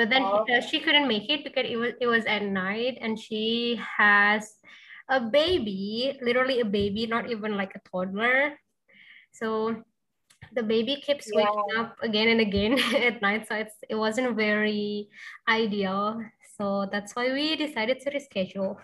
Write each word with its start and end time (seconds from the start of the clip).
but 0.00 0.08
then 0.08 0.24
Oh. 0.24 0.48
she 0.64 0.80
couldn't 0.80 1.04
make 1.04 1.28
it 1.28 1.44
because 1.44 1.68
it 1.68 1.76
was 1.76 1.92
it 2.00 2.08
was 2.08 2.24
at 2.24 2.40
night 2.40 2.96
and 3.04 3.20
she 3.20 3.76
has 3.76 4.56
a 5.12 5.20
baby 5.20 6.16
literally 6.24 6.64
a 6.64 6.64
baby 6.64 7.04
not 7.04 7.28
even 7.28 7.52
like 7.60 7.76
a 7.76 7.84
toddler. 7.84 8.56
So 9.36 9.76
the 10.56 10.64
baby 10.64 11.04
keeps 11.04 11.28
waking 11.28 11.76
up 11.76 12.00
again 12.00 12.32
and 12.32 12.40
again 12.40 12.80
at 12.96 13.20
night. 13.20 13.44
So 13.44 13.60
it's 13.60 13.76
it 13.92 14.00
wasn't 14.00 14.40
very 14.40 15.12
ideal. 15.44 16.24
So 16.56 16.88
that's 16.88 17.12
why 17.12 17.28
we 17.28 17.60
decided 17.60 18.00
to 18.00 18.08
reschedule. 18.08 18.80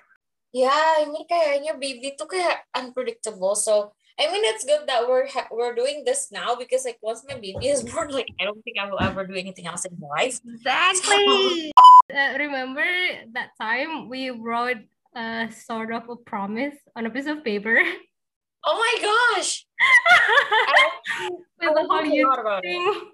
Yeah, 0.52 1.00
I 1.00 1.08
mean, 1.08 1.24
kayaknya 1.24 1.80
baby 1.80 2.12
tuh 2.16 2.28
kayak 2.28 2.64
unpredictable. 2.76 3.56
So, 3.56 3.96
I 4.18 4.32
mean, 4.32 4.44
it's 4.44 4.64
good 4.64 4.86
that 4.86 5.06
we're 5.08 5.28
ha- 5.28 5.48
we're 5.50 5.74
doing 5.74 6.02
this 6.04 6.32
now 6.32 6.54
because 6.56 6.84
like 6.84 6.98
once 7.02 7.24
my 7.28 7.34
baby 7.34 7.68
is 7.68 7.82
born, 7.92 8.10
like 8.10 8.28
I 8.40 8.44
don't 8.44 8.62
think 8.64 8.78
I 8.80 8.88
will 8.88 9.00
ever 9.00 9.26
do 9.26 9.34
anything 9.34 9.66
else 9.66 9.84
in 9.84 9.96
my 10.00 10.08
life. 10.08 10.40
Exactly. 10.48 11.72
Uh, 12.08 12.38
remember 12.38 12.86
that 13.32 13.50
time 13.60 14.08
we 14.08 14.30
wrote 14.30 14.78
a 15.14 15.48
sort 15.52 15.92
of 15.92 16.08
a 16.08 16.16
promise 16.16 16.74
on 16.94 17.04
a 17.06 17.10
piece 17.10 17.26
of 17.26 17.42
paper 17.44 17.82
Oh 18.68 18.74
my 18.74 19.34
gosh! 19.38 19.64
I 19.80 21.28
with 21.30 21.40
the 21.60 21.86
whole 21.88 21.98
actually 21.98 22.18
YouTube 22.18 22.34
forgot 22.34 22.40
about 22.40 22.64
it. 22.64 23.12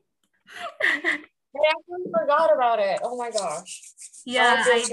thing. 1.02 1.24
I 1.54 1.60
actually 1.68 2.08
forgot 2.12 2.54
about 2.54 2.78
it. 2.78 3.00
Oh 3.02 3.16
my 3.16 3.30
gosh. 3.30 3.80
Yeah, 4.24 4.62
I 4.64 4.84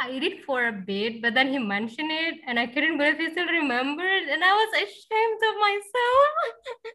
I. 0.00 0.08
I 0.08 0.18
did 0.18 0.44
for 0.44 0.68
a 0.68 0.72
bit, 0.72 1.20
but 1.20 1.34
then 1.34 1.48
he 1.48 1.58
mentioned 1.58 2.10
it, 2.10 2.40
and 2.46 2.58
I 2.58 2.66
couldn't 2.66 2.98
believe 2.98 3.18
he 3.18 3.30
still 3.30 3.46
remembered, 3.46 4.24
and 4.30 4.44
I 4.44 4.52
was 4.52 4.70
ashamed 4.80 5.42
of 5.50 5.54
myself. 5.60 6.30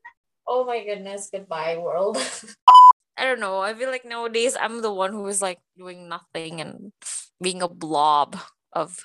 Oh 0.48 0.66
my 0.66 0.84
goodness. 0.84 1.30
Goodbye, 1.32 1.78
world. 1.78 2.18
I 3.16 3.24
don't 3.24 3.40
know. 3.40 3.60
I 3.62 3.74
feel 3.74 3.90
like 3.90 4.04
nowadays 4.04 4.58
I'm 4.60 4.82
the 4.82 4.92
one 4.92 5.14
who 5.14 5.26
is 5.28 5.40
like 5.42 5.60
doing 5.78 6.10
nothing 6.10 6.60
and 6.60 6.92
being 7.40 7.62
a 7.62 7.70
blob 7.70 8.36
of 8.74 9.00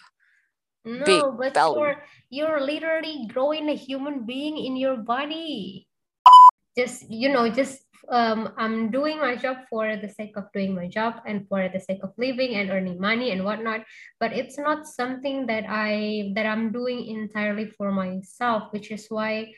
Big 0.87 1.23
No, 1.23 1.31
but 1.31 1.55
belly. 1.55 1.79
you're 1.79 1.99
you're 2.31 2.61
literally 2.61 3.27
growing 3.27 3.69
a 3.69 3.75
human 3.75 4.23
being 4.27 4.57
in 4.57 4.75
your 4.77 4.97
body. 4.97 5.87
Just 6.79 7.11
you 7.11 7.29
know, 7.29 7.51
just 7.51 7.86
um, 8.09 8.53
I'm 8.57 8.91
doing 8.91 9.19
my 9.19 9.37
job 9.37 9.59
for 9.69 9.97
the 9.97 10.09
sake 10.09 10.37
of 10.37 10.51
doing 10.53 10.75
my 10.75 10.89
job 10.89 11.23
and 11.27 11.47
for 11.49 11.69
the 11.69 11.81
sake 11.81 12.01
of 12.03 12.13
living 12.19 12.55
and 12.55 12.71
earning 12.71 13.01
money 13.01 13.33
and 13.33 13.45
whatnot. 13.45 13.85
But 14.21 14.33
it's 14.33 14.59
not 14.59 14.87
something 14.87 15.47
that 15.47 15.65
I 15.69 16.33
that 16.35 16.47
I'm 16.47 16.73
doing 16.73 17.07
entirely 17.07 17.67
for 17.67 17.93
myself, 17.93 18.73
which 18.73 18.91
is 18.91 19.07
why 19.09 19.53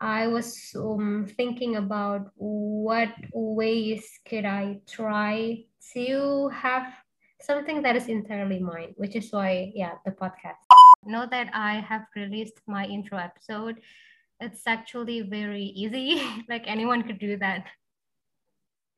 I 0.00 0.26
was 0.26 0.74
um, 0.76 1.26
thinking 1.36 1.76
about 1.76 2.30
what 2.36 3.14
ways 3.32 4.04
could 4.28 4.44
I 4.44 4.80
try 4.88 5.64
to 5.94 6.48
have 6.48 6.92
something 7.40 7.82
that 7.82 7.96
is 7.96 8.08
entirely 8.08 8.58
mine, 8.58 8.94
which 8.96 9.16
is 9.16 9.30
why, 9.30 9.72
yeah, 9.74 9.94
the 10.04 10.12
podcast. 10.12 10.64
Know 11.04 11.26
that 11.30 11.50
I 11.52 11.80
have 11.80 12.06
released 12.16 12.60
my 12.66 12.86
intro 12.86 13.18
episode. 13.18 13.80
It's 14.40 14.62
actually 14.66 15.22
very 15.22 15.64
easy. 15.64 16.22
like 16.48 16.64
anyone 16.66 17.02
could 17.02 17.18
do 17.18 17.36
that. 17.38 17.66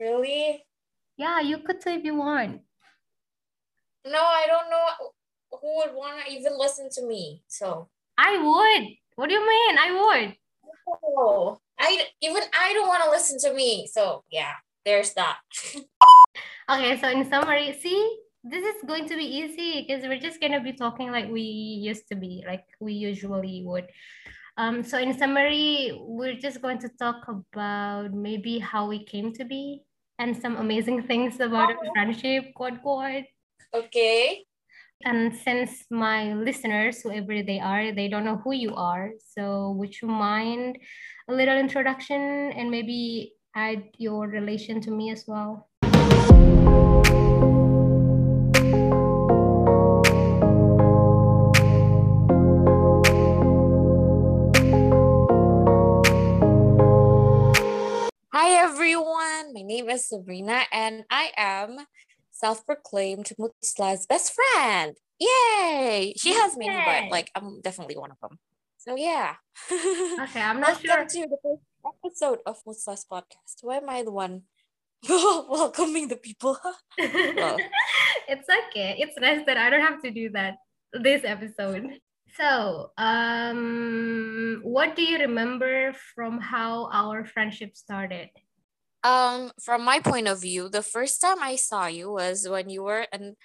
really? 0.00 0.64
Yeah, 1.16 1.40
you 1.40 1.58
could 1.58 1.78
if 1.86 2.04
you 2.04 2.14
want. 2.14 2.60
No, 4.04 4.20
I 4.20 4.44
don't 4.46 4.70
know 4.70 4.86
who 5.50 5.76
would 5.78 5.94
want 5.94 6.24
to 6.24 6.32
even 6.32 6.58
listen 6.58 6.88
to 6.92 7.06
me. 7.06 7.42
So, 7.48 7.88
I 8.18 8.36
would. 8.36 8.88
What 9.16 9.28
do 9.28 9.34
you 9.34 9.40
mean? 9.40 9.78
I 9.78 9.90
would. 9.92 10.36
oh, 11.04 11.58
I 11.78 12.04
even 12.20 12.42
I 12.52 12.72
don't 12.74 12.88
want 12.88 13.02
to 13.04 13.10
listen 13.10 13.38
to 13.40 13.54
me. 13.54 13.88
So, 13.90 14.24
yeah, 14.30 14.52
there's 14.84 15.14
that. 15.14 15.38
Okay, 16.68 17.00
so 17.00 17.08
in 17.08 17.24
summary, 17.30 17.78
see, 17.80 18.18
this 18.42 18.64
is 18.64 18.82
going 18.88 19.06
to 19.08 19.16
be 19.16 19.22
easy 19.24 19.86
because 19.86 20.02
we're 20.02 20.18
just 20.18 20.40
gonna 20.40 20.60
be 20.60 20.72
talking 20.72 21.12
like 21.12 21.30
we 21.30 21.42
used 21.42 22.08
to 22.08 22.16
be, 22.16 22.42
like 22.44 22.64
we 22.80 22.92
usually 22.92 23.62
would. 23.64 23.86
Um, 24.58 24.82
so 24.82 24.98
in 24.98 25.16
summary, 25.16 25.92
we're 26.00 26.40
just 26.40 26.62
going 26.62 26.78
to 26.78 26.88
talk 26.98 27.28
about 27.28 28.12
maybe 28.12 28.58
how 28.58 28.88
we 28.88 29.04
came 29.04 29.32
to 29.34 29.44
be 29.44 29.82
and 30.18 30.34
some 30.34 30.56
amazing 30.56 31.02
things 31.02 31.40
about 31.40 31.70
our 31.70 31.92
friendship, 31.92 32.54
quote 32.54 32.80
quote. 32.80 33.24
Okay. 33.74 34.44
And 35.04 35.36
since 35.36 35.84
my 35.90 36.32
listeners, 36.32 37.02
whoever 37.02 37.42
they 37.42 37.60
are, 37.60 37.92
they 37.92 38.08
don't 38.08 38.24
know 38.24 38.40
who 38.42 38.52
you 38.52 38.74
are, 38.74 39.10
so 39.36 39.72
would 39.72 40.00
you 40.00 40.08
mind 40.08 40.78
a 41.28 41.34
little 41.34 41.58
introduction 41.58 42.52
and 42.56 42.70
maybe 42.70 43.34
add 43.54 43.84
your 43.98 44.26
relation 44.26 44.80
to 44.80 44.90
me 44.90 45.10
as 45.10 45.24
well? 45.26 45.68
Hi 58.46 58.62
everyone, 58.62 59.54
my 59.54 59.62
name 59.62 59.90
is 59.90 60.08
Sabrina 60.08 60.60
and 60.70 61.02
I 61.10 61.32
am 61.36 61.78
self-proclaimed 62.30 63.32
Mutsla's 63.40 64.06
best 64.06 64.38
friend. 64.38 64.96
Yay! 65.18 66.14
She 66.16 66.32
has 66.32 66.56
many, 66.56 66.76
but 66.76 67.10
like 67.10 67.28
I'm 67.34 67.60
definitely 67.60 67.96
one 67.98 68.12
of 68.12 68.20
them. 68.20 68.38
So 68.78 68.94
yeah. 68.94 69.34
Okay, 69.72 70.40
I'm 70.40 70.60
not 70.60 70.80
Welcome 70.80 71.08
sure. 71.08 71.24
to 71.24 71.28
the 71.28 71.38
first 71.42 71.62
episode 72.04 72.38
of 72.46 72.62
Mutsla's 72.64 73.04
podcast. 73.10 73.62
Why 73.62 73.78
am 73.78 73.90
I 73.90 74.04
the 74.04 74.12
one 74.12 74.42
welcoming 75.08 76.06
the 76.06 76.14
people? 76.14 76.56
Well. 76.62 77.58
it's 78.28 78.48
okay. 78.48 78.94
It's 79.00 79.18
nice 79.18 79.44
that 79.46 79.56
I 79.56 79.70
don't 79.70 79.80
have 79.80 80.00
to 80.02 80.12
do 80.12 80.30
that 80.30 80.58
this 80.92 81.22
episode. 81.24 81.98
So, 82.36 82.92
um, 82.98 84.60
what 84.62 84.94
do 84.94 85.02
you 85.02 85.18
remember 85.18 85.94
from 86.14 86.38
how 86.38 86.90
our 86.92 87.24
friendship 87.24 87.76
started? 87.76 88.28
Um, 89.02 89.52
from 89.62 89.84
my 89.84 90.00
point 90.00 90.28
of 90.28 90.42
view, 90.42 90.68
the 90.68 90.82
first 90.82 91.20
time 91.22 91.40
I 91.40 91.56
saw 91.56 91.86
you 91.86 92.12
was 92.12 92.46
when 92.48 92.68
you 92.68 92.82
were 92.82 93.06
and 93.12 93.36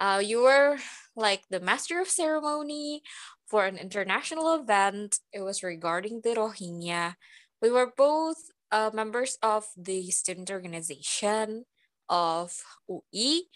uh 0.00 0.22
you 0.24 0.40
were 0.40 0.78
like 1.14 1.42
the 1.50 1.60
master 1.60 2.00
of 2.00 2.08
ceremony 2.08 3.02
for 3.46 3.66
an 3.66 3.76
international 3.76 4.54
event. 4.54 5.18
It 5.32 5.42
was 5.42 5.62
regarding 5.62 6.22
the 6.24 6.30
Rohingya. 6.30 7.16
We 7.60 7.70
were 7.70 7.92
both 7.94 8.38
uh, 8.72 8.90
members 8.94 9.36
of 9.42 9.66
the 9.76 10.10
student 10.10 10.50
organization 10.50 11.66
of 12.08 12.56
UI, 12.88 13.50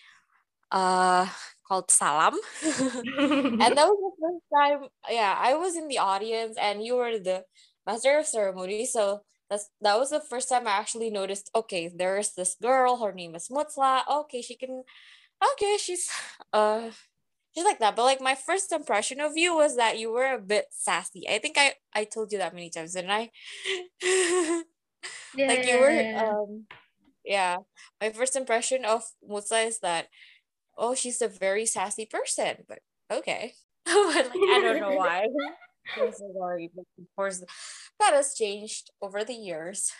uh, 0.70 1.26
called 1.66 1.90
Salam. 1.90 2.34
and 2.62 3.72
that 3.78 3.88
was 3.88 4.03
first 4.24 4.44
time 4.54 4.88
yeah 5.10 5.36
i 5.38 5.54
was 5.54 5.76
in 5.76 5.88
the 5.88 5.98
audience 5.98 6.56
and 6.60 6.84
you 6.84 6.96
were 6.96 7.18
the 7.18 7.44
master 7.86 8.18
of 8.18 8.26
ceremony. 8.26 8.86
So 8.86 9.22
that's 9.50 9.70
that 9.82 9.98
was 9.98 10.10
the 10.10 10.20
first 10.20 10.48
time 10.48 10.66
i 10.68 10.72
actually 10.72 11.10
noticed 11.10 11.50
okay 11.54 11.92
there's 11.94 12.34
this 12.34 12.56
girl 12.62 12.98
her 13.04 13.12
name 13.12 13.34
is 13.36 13.48
mutsla. 13.48 14.02
Okay 14.10 14.42
she 14.42 14.56
can 14.56 14.84
okay 15.52 15.76
she's 15.78 16.10
uh 16.52 16.90
she's 17.54 17.64
like 17.64 17.80
that. 17.80 17.96
But 17.96 18.04
like 18.04 18.20
my 18.22 18.34
first 18.36 18.72
impression 18.72 19.20
of 19.20 19.36
you 19.36 19.56
was 19.56 19.76
that 19.76 19.98
you 19.98 20.12
were 20.12 20.32
a 20.34 20.40
bit 20.40 20.66
sassy. 20.70 21.28
I 21.28 21.38
think 21.40 21.56
i 21.58 21.74
i 21.94 22.04
told 22.04 22.32
you 22.32 22.38
that 22.38 22.54
many 22.54 22.70
times 22.70 22.94
didn't 22.94 23.10
i? 23.12 23.30
Yeah, 25.32 25.46
like 25.48 25.66
you 25.66 25.78
were 25.78 25.90
Yeah. 25.90 26.20
um 26.20 26.66
yeah. 27.24 27.58
My 28.00 28.10
first 28.10 28.36
impression 28.36 28.84
of 28.84 29.04
Mutsla 29.28 29.66
is 29.66 29.80
that 29.80 30.08
oh 30.78 30.94
she's 30.94 31.22
a 31.22 31.28
very 31.28 31.66
sassy 31.66 32.06
person 32.06 32.64
but 32.68 32.80
okay 33.12 33.54
but 34.14 34.30
like 34.30 34.32
i 34.50 34.60
don't 34.60 34.80
know 34.80 34.92
why 34.96 35.26
I'm 35.96 36.10
so 36.12 36.28
sorry, 36.36 36.70
but 36.74 36.84
of 36.98 37.06
course 37.16 37.44
that 38.00 38.14
has 38.14 38.34
changed 38.34 38.90
over 39.00 39.24
the 39.24 39.34
years 39.34 39.92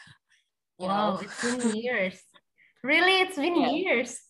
you 0.79 0.89
Wow, 0.89 1.15
know 1.15 1.19
it's 1.23 1.41
been 1.43 1.61
years. 1.71 2.21
Really, 2.83 3.21
it's 3.21 3.37
been 3.37 3.55
Yeah. 3.57 3.71
years. 3.71 4.21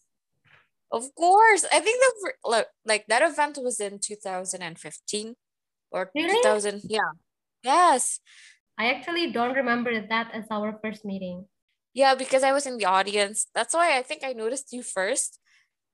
of 0.93 1.15
course 1.15 1.65
i 1.73 1.81
think 1.81 2.01
the 2.01 2.33
like, 2.45 2.67
like 2.85 3.07
that 3.09 3.23
event 3.23 3.59
was 3.63 3.81
in 3.81 3.99
2015 3.99 5.35
or 5.91 6.11
Really? 6.15 6.29
2000 6.29 6.83
yeah 6.89 7.11
yes 7.63 8.21
I 8.77 8.91
actually 8.91 9.31
don't 9.31 9.55
remember 9.55 9.95
that 10.09 10.35
as 10.35 10.47
our 10.51 10.79
first 10.83 11.05
meeting. 11.05 11.47
Yeah, 11.95 12.17
because 12.17 12.43
I 12.43 12.51
was 12.53 12.67
in 12.67 12.77
the 12.77 12.87
audience. 12.87 13.47
That's 13.55 13.73
why 13.73 13.97
I 13.97 14.03
think 14.03 14.25
I 14.25 14.33
noticed 14.33 14.73
you 14.73 14.83
first. 14.83 15.39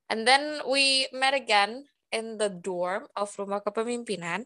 And 0.08 0.26
then 0.26 0.62
we 0.68 1.08
met 1.12 1.34
again 1.34 1.89
in 2.12 2.38
the 2.38 2.48
dorm 2.48 3.06
of 3.16 3.34
Rumah 3.36 3.62
Kepemimpinan 3.64 4.44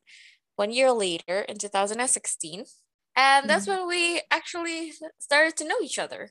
one 0.56 0.70
year 0.70 0.92
later 0.92 1.40
in 1.40 1.58
2016. 1.58 2.64
And 3.16 3.48
that's 3.48 3.66
when 3.66 3.86
we 3.86 4.22
actually 4.30 4.92
started 5.18 5.56
to 5.58 5.68
know 5.68 5.78
each 5.82 5.98
other. 5.98 6.30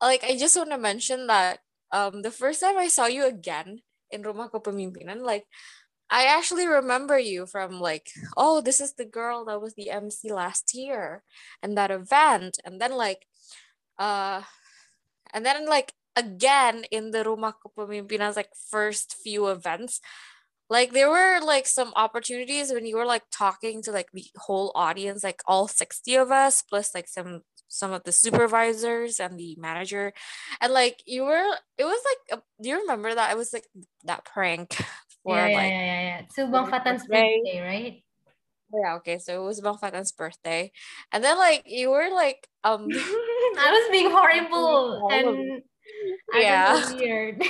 Like, 0.00 0.24
I 0.24 0.36
just 0.36 0.56
want 0.56 0.70
to 0.70 0.78
mention 0.78 1.26
that 1.26 1.60
um, 1.92 2.22
the 2.22 2.30
first 2.30 2.60
time 2.60 2.78
I 2.78 2.88
saw 2.88 3.06
you 3.06 3.26
again 3.26 3.80
in 4.10 4.22
Rumah 4.22 4.50
Kepemimpinan, 4.50 5.20
like, 5.22 5.44
I 6.12 6.24
actually 6.28 6.68
remember 6.68 7.18
you 7.18 7.46
from 7.46 7.80
like, 7.80 8.10
oh, 8.36 8.60
this 8.60 8.80
is 8.80 8.92
the 8.94 9.06
girl 9.06 9.46
that 9.46 9.62
was 9.62 9.74
the 9.74 9.88
MC 9.88 10.30
last 10.30 10.74
year 10.74 11.24
and 11.62 11.76
that 11.78 11.90
event. 11.90 12.58
And 12.66 12.78
then 12.78 12.92
like, 12.92 13.24
uh, 13.98 14.42
and 15.32 15.44
then 15.44 15.66
like 15.66 15.94
again 16.14 16.84
in 16.90 17.12
the 17.12 17.24
Rumah 17.24 17.54
Kepemimpinan's 17.64 18.36
like 18.36 18.50
first 18.68 19.16
few 19.24 19.48
events, 19.48 20.02
like 20.70 20.92
there 20.92 21.10
were 21.10 21.40
like 21.44 21.66
some 21.66 21.92
opportunities 21.96 22.72
when 22.72 22.86
you 22.86 22.96
were 22.96 23.06
like 23.06 23.24
talking 23.30 23.82
to 23.82 23.92
like 23.92 24.08
the 24.12 24.24
whole 24.36 24.72
audience, 24.74 25.22
like 25.24 25.42
all 25.46 25.68
60 25.68 26.14
of 26.16 26.30
us, 26.30 26.62
plus 26.62 26.94
like 26.94 27.08
some 27.08 27.42
some 27.68 27.92
of 27.92 28.04
the 28.04 28.12
supervisors 28.12 29.18
and 29.20 29.38
the 29.38 29.56
manager. 29.58 30.12
And 30.60 30.72
like 30.72 31.02
you 31.06 31.24
were 31.24 31.56
it 31.78 31.84
was 31.84 32.00
like 32.04 32.38
a, 32.38 32.42
do 32.62 32.68
you 32.70 32.80
remember 32.80 33.14
that? 33.14 33.32
It 33.32 33.36
was 33.36 33.52
like 33.52 33.66
that 34.04 34.24
prank 34.24 34.74
for 35.24 35.36
yeah, 35.36 35.48
yeah, 35.48 35.56
like 35.56 35.70
yeah, 35.70 35.84
yeah, 35.84 36.00
yeah. 36.02 36.22
So 36.30 36.50
Bang 36.50 36.66
Fatan's 36.70 37.06
birthday, 37.06 37.60
right? 37.62 38.02
Yeah, 38.74 38.94
okay. 38.96 39.18
So 39.18 39.42
it 39.42 39.46
was 39.46 39.60
Bang 39.60 39.76
Fatan's 39.78 40.12
birthday. 40.12 40.72
And 41.12 41.22
then 41.22 41.36
like 41.38 41.64
you 41.66 41.90
were 41.90 42.10
like 42.10 42.48
um 42.64 42.88
I 42.92 43.70
was 43.70 43.90
being 43.90 44.10
horrible 44.14 45.08
and 45.10 45.62
yeah 46.42 46.92
weird. 46.94 47.42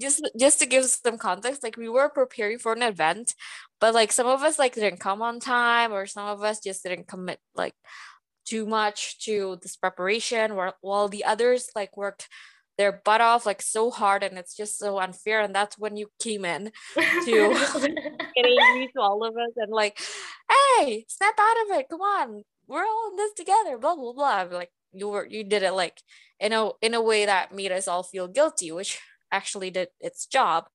Just 0.00 0.28
just 0.38 0.58
to 0.58 0.66
give 0.66 0.84
some 0.84 1.18
context 1.18 1.62
like 1.62 1.76
we 1.76 1.88
were 1.88 2.08
preparing 2.08 2.58
for 2.58 2.72
an 2.72 2.82
event 2.82 3.34
but 3.80 3.94
like 3.94 4.12
some 4.12 4.26
of 4.26 4.42
us 4.42 4.58
like 4.58 4.74
didn't 4.74 5.00
come 5.00 5.22
on 5.22 5.40
time 5.40 5.92
or 5.92 6.06
some 6.06 6.26
of 6.26 6.42
us 6.42 6.60
just 6.60 6.82
didn't 6.82 7.08
commit 7.08 7.40
like 7.54 7.74
too 8.48 8.64
much 8.64 9.18
to 9.20 9.58
this 9.62 9.76
preparation 9.76 10.56
while, 10.56 10.74
while 10.80 11.08
the 11.08 11.24
others 11.24 11.68
like 11.76 11.96
worked 11.96 12.28
their 12.78 13.02
butt 13.04 13.20
off 13.20 13.44
like 13.44 13.60
so 13.60 13.90
hard 13.90 14.22
and 14.22 14.38
it's 14.38 14.56
just 14.56 14.78
so 14.78 14.98
unfair. 14.98 15.40
And 15.40 15.54
that's 15.54 15.76
when 15.78 15.96
you 15.96 16.08
came 16.22 16.44
in 16.44 16.70
to 16.94 17.02
getting 18.36 18.56
angry 18.62 18.88
to 18.94 19.00
all 19.00 19.24
of 19.24 19.34
us 19.34 19.52
and 19.56 19.70
like 19.70 19.98
hey 20.78 21.04
snap 21.08 21.34
out 21.38 21.56
of 21.66 21.78
it. 21.78 21.88
Come 21.90 22.00
on. 22.00 22.42
We're 22.68 22.84
all 22.84 23.10
in 23.10 23.16
this 23.16 23.34
together. 23.34 23.76
Blah 23.78 23.96
blah 23.96 24.12
blah. 24.12 24.46
Like 24.50 24.70
you 24.92 25.08
were 25.08 25.26
you 25.26 25.44
did 25.44 25.64
it 25.64 25.72
like 25.72 26.00
in 26.40 26.52
a 26.52 26.70
in 26.80 26.94
a 26.94 27.02
way 27.02 27.26
that 27.26 27.54
made 27.54 27.72
us 27.72 27.88
all 27.88 28.02
feel 28.02 28.28
guilty 28.28 28.72
which 28.72 29.00
actually 29.32 29.70
did 29.70 29.88
its 30.00 30.26
job 30.26 30.68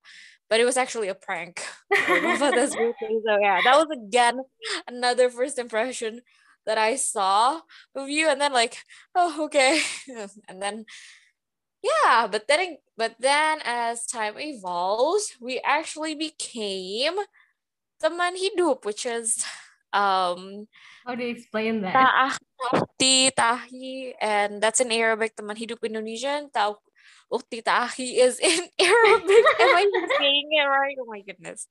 but 0.50 0.60
it 0.60 0.66
was 0.66 0.78
actually 0.78 1.08
a 1.08 1.16
prank. 1.16 1.64
So 1.98 3.38
yeah 3.42 3.62
that 3.64 3.76
was 3.76 3.88
again 3.90 4.42
another 4.88 5.30
first 5.30 5.58
impression 5.58 6.22
that 6.66 6.78
i 6.78 6.96
saw 6.96 7.62
of 7.96 8.10
you 8.10 8.30
and 8.30 8.40
then 8.40 8.54
like 8.54 8.78
oh 9.16 9.46
okay. 9.46 9.82
And 10.48 10.62
then 10.62 10.86
yeah 11.84 12.28
but 12.28 12.48
then 12.48 12.78
but 12.98 13.16
then 13.20 13.60
as 13.66 14.06
time 14.06 14.36
evolves 14.38 15.36
we 15.42 15.60
actually 15.66 16.16
became 16.16 17.16
teman 18.02 18.38
hidup 18.38 18.86
which 18.86 19.06
is 19.06 19.44
um 19.92 20.68
how 21.06 21.16
do 21.16 21.24
you 21.24 21.32
explain 21.36 21.82
that? 21.82 21.92
Tahi 23.36 24.16
and 24.22 24.62
that's 24.64 24.80
in 24.80 24.92
arabic 24.92 25.36
teman 25.36 25.58
hidup 25.58 25.84
indonesian 25.84 26.50
ta 27.32 27.38
Ukti 27.38 27.64
Tahi 27.64 28.20
is 28.20 28.40
in 28.40 28.60
Arabic. 28.80 29.46
Am 29.60 29.76
I 29.76 30.08
saying 30.20 30.50
it 30.52 30.64
right? 30.64 30.96
Oh 31.00 31.06
my 31.06 31.22
goodness. 31.22 31.68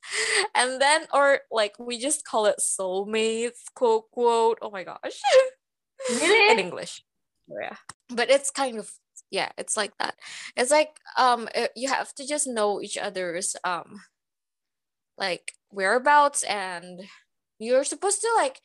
And 0.54 0.80
then, 0.80 1.06
or 1.12 1.40
like, 1.50 1.78
we 1.78 1.98
just 1.98 2.24
call 2.24 2.46
it 2.46 2.60
soulmates, 2.60 3.60
quote, 3.74 4.10
quote. 4.10 4.58
Oh 4.62 4.70
my 4.70 4.84
gosh. 4.84 5.20
Really? 6.10 6.50
in 6.52 6.58
English. 6.58 7.02
Oh, 7.50 7.56
yeah. 7.60 7.76
But 8.10 8.30
it's 8.30 8.50
kind 8.50 8.78
of, 8.78 8.90
yeah, 9.30 9.50
it's 9.58 9.76
like 9.76 9.92
that. 9.98 10.14
It's 10.56 10.70
like, 10.70 10.96
um, 11.16 11.48
you 11.76 11.88
have 11.88 12.14
to 12.14 12.26
just 12.26 12.46
know 12.46 12.80
each 12.80 12.98
other's, 12.98 13.56
um, 13.64 14.00
like, 15.18 15.52
whereabouts 15.70 16.42
and 16.44 17.02
you're 17.58 17.84
supposed 17.84 18.20
to, 18.22 18.28
like, 18.36 18.60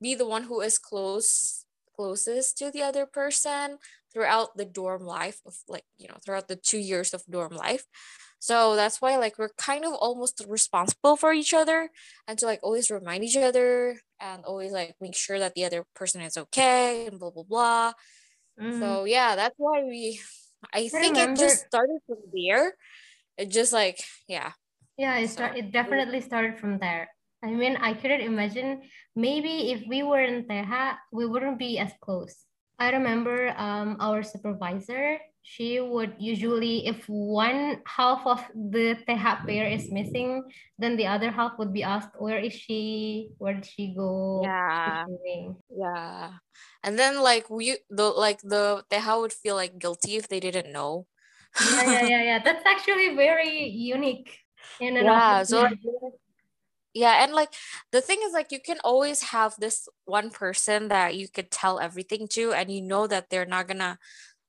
be 0.00 0.14
the 0.14 0.26
one 0.26 0.44
who 0.44 0.60
is 0.60 0.78
close 0.78 1.64
closest 1.94 2.58
to 2.58 2.70
the 2.70 2.82
other 2.82 3.06
person 3.06 3.78
throughout 4.12 4.56
the 4.56 4.64
dorm 4.64 5.04
life 5.04 5.40
of 5.46 5.54
like 5.68 5.84
you 5.98 6.08
know 6.08 6.16
throughout 6.24 6.48
the 6.48 6.56
two 6.56 6.78
years 6.78 7.14
of 7.14 7.22
dorm 7.30 7.52
life 7.52 7.84
so 8.38 8.74
that's 8.74 9.00
why 9.00 9.16
like 9.16 9.38
we're 9.38 9.54
kind 9.56 9.84
of 9.84 9.92
almost 9.94 10.44
responsible 10.48 11.16
for 11.16 11.32
each 11.32 11.54
other 11.54 11.90
and 12.26 12.38
to 12.38 12.46
like 12.46 12.60
always 12.62 12.90
remind 12.90 13.24
each 13.24 13.36
other 13.36 14.00
and 14.20 14.44
always 14.44 14.72
like 14.72 14.94
make 15.00 15.14
sure 15.14 15.38
that 15.38 15.54
the 15.54 15.64
other 15.64 15.84
person 15.94 16.20
is 16.20 16.36
okay 16.36 17.06
and 17.06 17.18
blah 17.18 17.30
blah 17.30 17.44
blah 17.44 17.92
mm-hmm. 18.60 18.80
so 18.80 19.04
yeah 19.04 19.36
that's 19.36 19.54
why 19.58 19.82
we 19.82 20.20
i, 20.74 20.80
I 20.80 20.88
think 20.88 21.16
remember. 21.16 21.34
it 21.34 21.46
just 21.46 21.66
started 21.66 21.98
from 22.06 22.18
there 22.34 22.74
it 23.38 23.50
just 23.50 23.72
like 23.72 24.02
yeah 24.28 24.52
yeah 24.98 25.18
it, 25.18 25.28
start, 25.28 25.56
it 25.56 25.72
definitely 25.72 26.20
started 26.20 26.58
from 26.58 26.78
there 26.78 27.08
I 27.42 27.50
mean, 27.50 27.76
I 27.76 27.94
couldn't 27.94 28.20
imagine 28.20 28.82
maybe 29.16 29.72
if 29.72 29.82
we 29.88 30.04
were 30.04 30.22
in 30.22 30.44
Teha, 30.44 30.94
we 31.10 31.26
wouldn't 31.26 31.58
be 31.58 31.76
as 31.78 31.90
close. 32.00 32.36
I 32.82 32.90
remember 32.90 33.54
um, 33.54 33.94
our 34.02 34.26
supervisor, 34.26 35.22
she 35.46 35.78
would 35.78 36.18
usually, 36.18 36.86
if 36.90 37.06
one 37.06 37.78
half 37.86 38.26
of 38.26 38.42
the 38.54 38.98
Teha 39.06 39.46
pair 39.46 39.70
is 39.70 39.86
missing, 39.94 40.42
then 40.82 40.98
the 40.98 41.06
other 41.06 41.30
half 41.30 41.54
would 41.62 41.72
be 41.72 41.86
asked, 41.86 42.18
where 42.18 42.42
is 42.42 42.52
she? 42.52 43.30
Where 43.38 43.54
did 43.54 43.66
she 43.66 43.94
go? 43.94 44.42
Yeah. 44.42 45.06
Yeah. 45.70 46.42
And 46.82 46.98
then 46.98 47.22
like 47.22 47.46
we 47.48 47.78
the 47.88 48.10
like 48.10 48.42
the 48.42 48.82
Teha 48.90 49.20
would 49.20 49.32
feel 49.32 49.54
like 49.54 49.78
guilty 49.78 50.18
if 50.18 50.26
they 50.26 50.40
didn't 50.40 50.72
know. 50.74 51.06
yeah, 51.62 51.86
yeah, 51.86 52.02
yeah, 52.02 52.22
yeah. 52.22 52.38
That's 52.42 52.66
actually 52.66 53.14
very 53.14 53.70
unique. 53.70 54.42
In 54.80 54.96
an 54.96 55.06
yeah. 55.06 55.42
So 55.46 55.70
yeah 56.94 57.22
and 57.24 57.32
like 57.32 57.50
the 57.90 58.00
thing 58.00 58.18
is 58.24 58.32
like 58.32 58.52
you 58.52 58.60
can 58.60 58.78
always 58.84 59.22
have 59.22 59.54
this 59.58 59.88
one 60.04 60.30
person 60.30 60.88
that 60.88 61.14
you 61.16 61.28
could 61.28 61.50
tell 61.50 61.78
everything 61.80 62.28
to 62.28 62.52
and 62.52 62.70
you 62.70 62.82
know 62.82 63.06
that 63.06 63.30
they're 63.30 63.46
not 63.46 63.66
gonna 63.68 63.98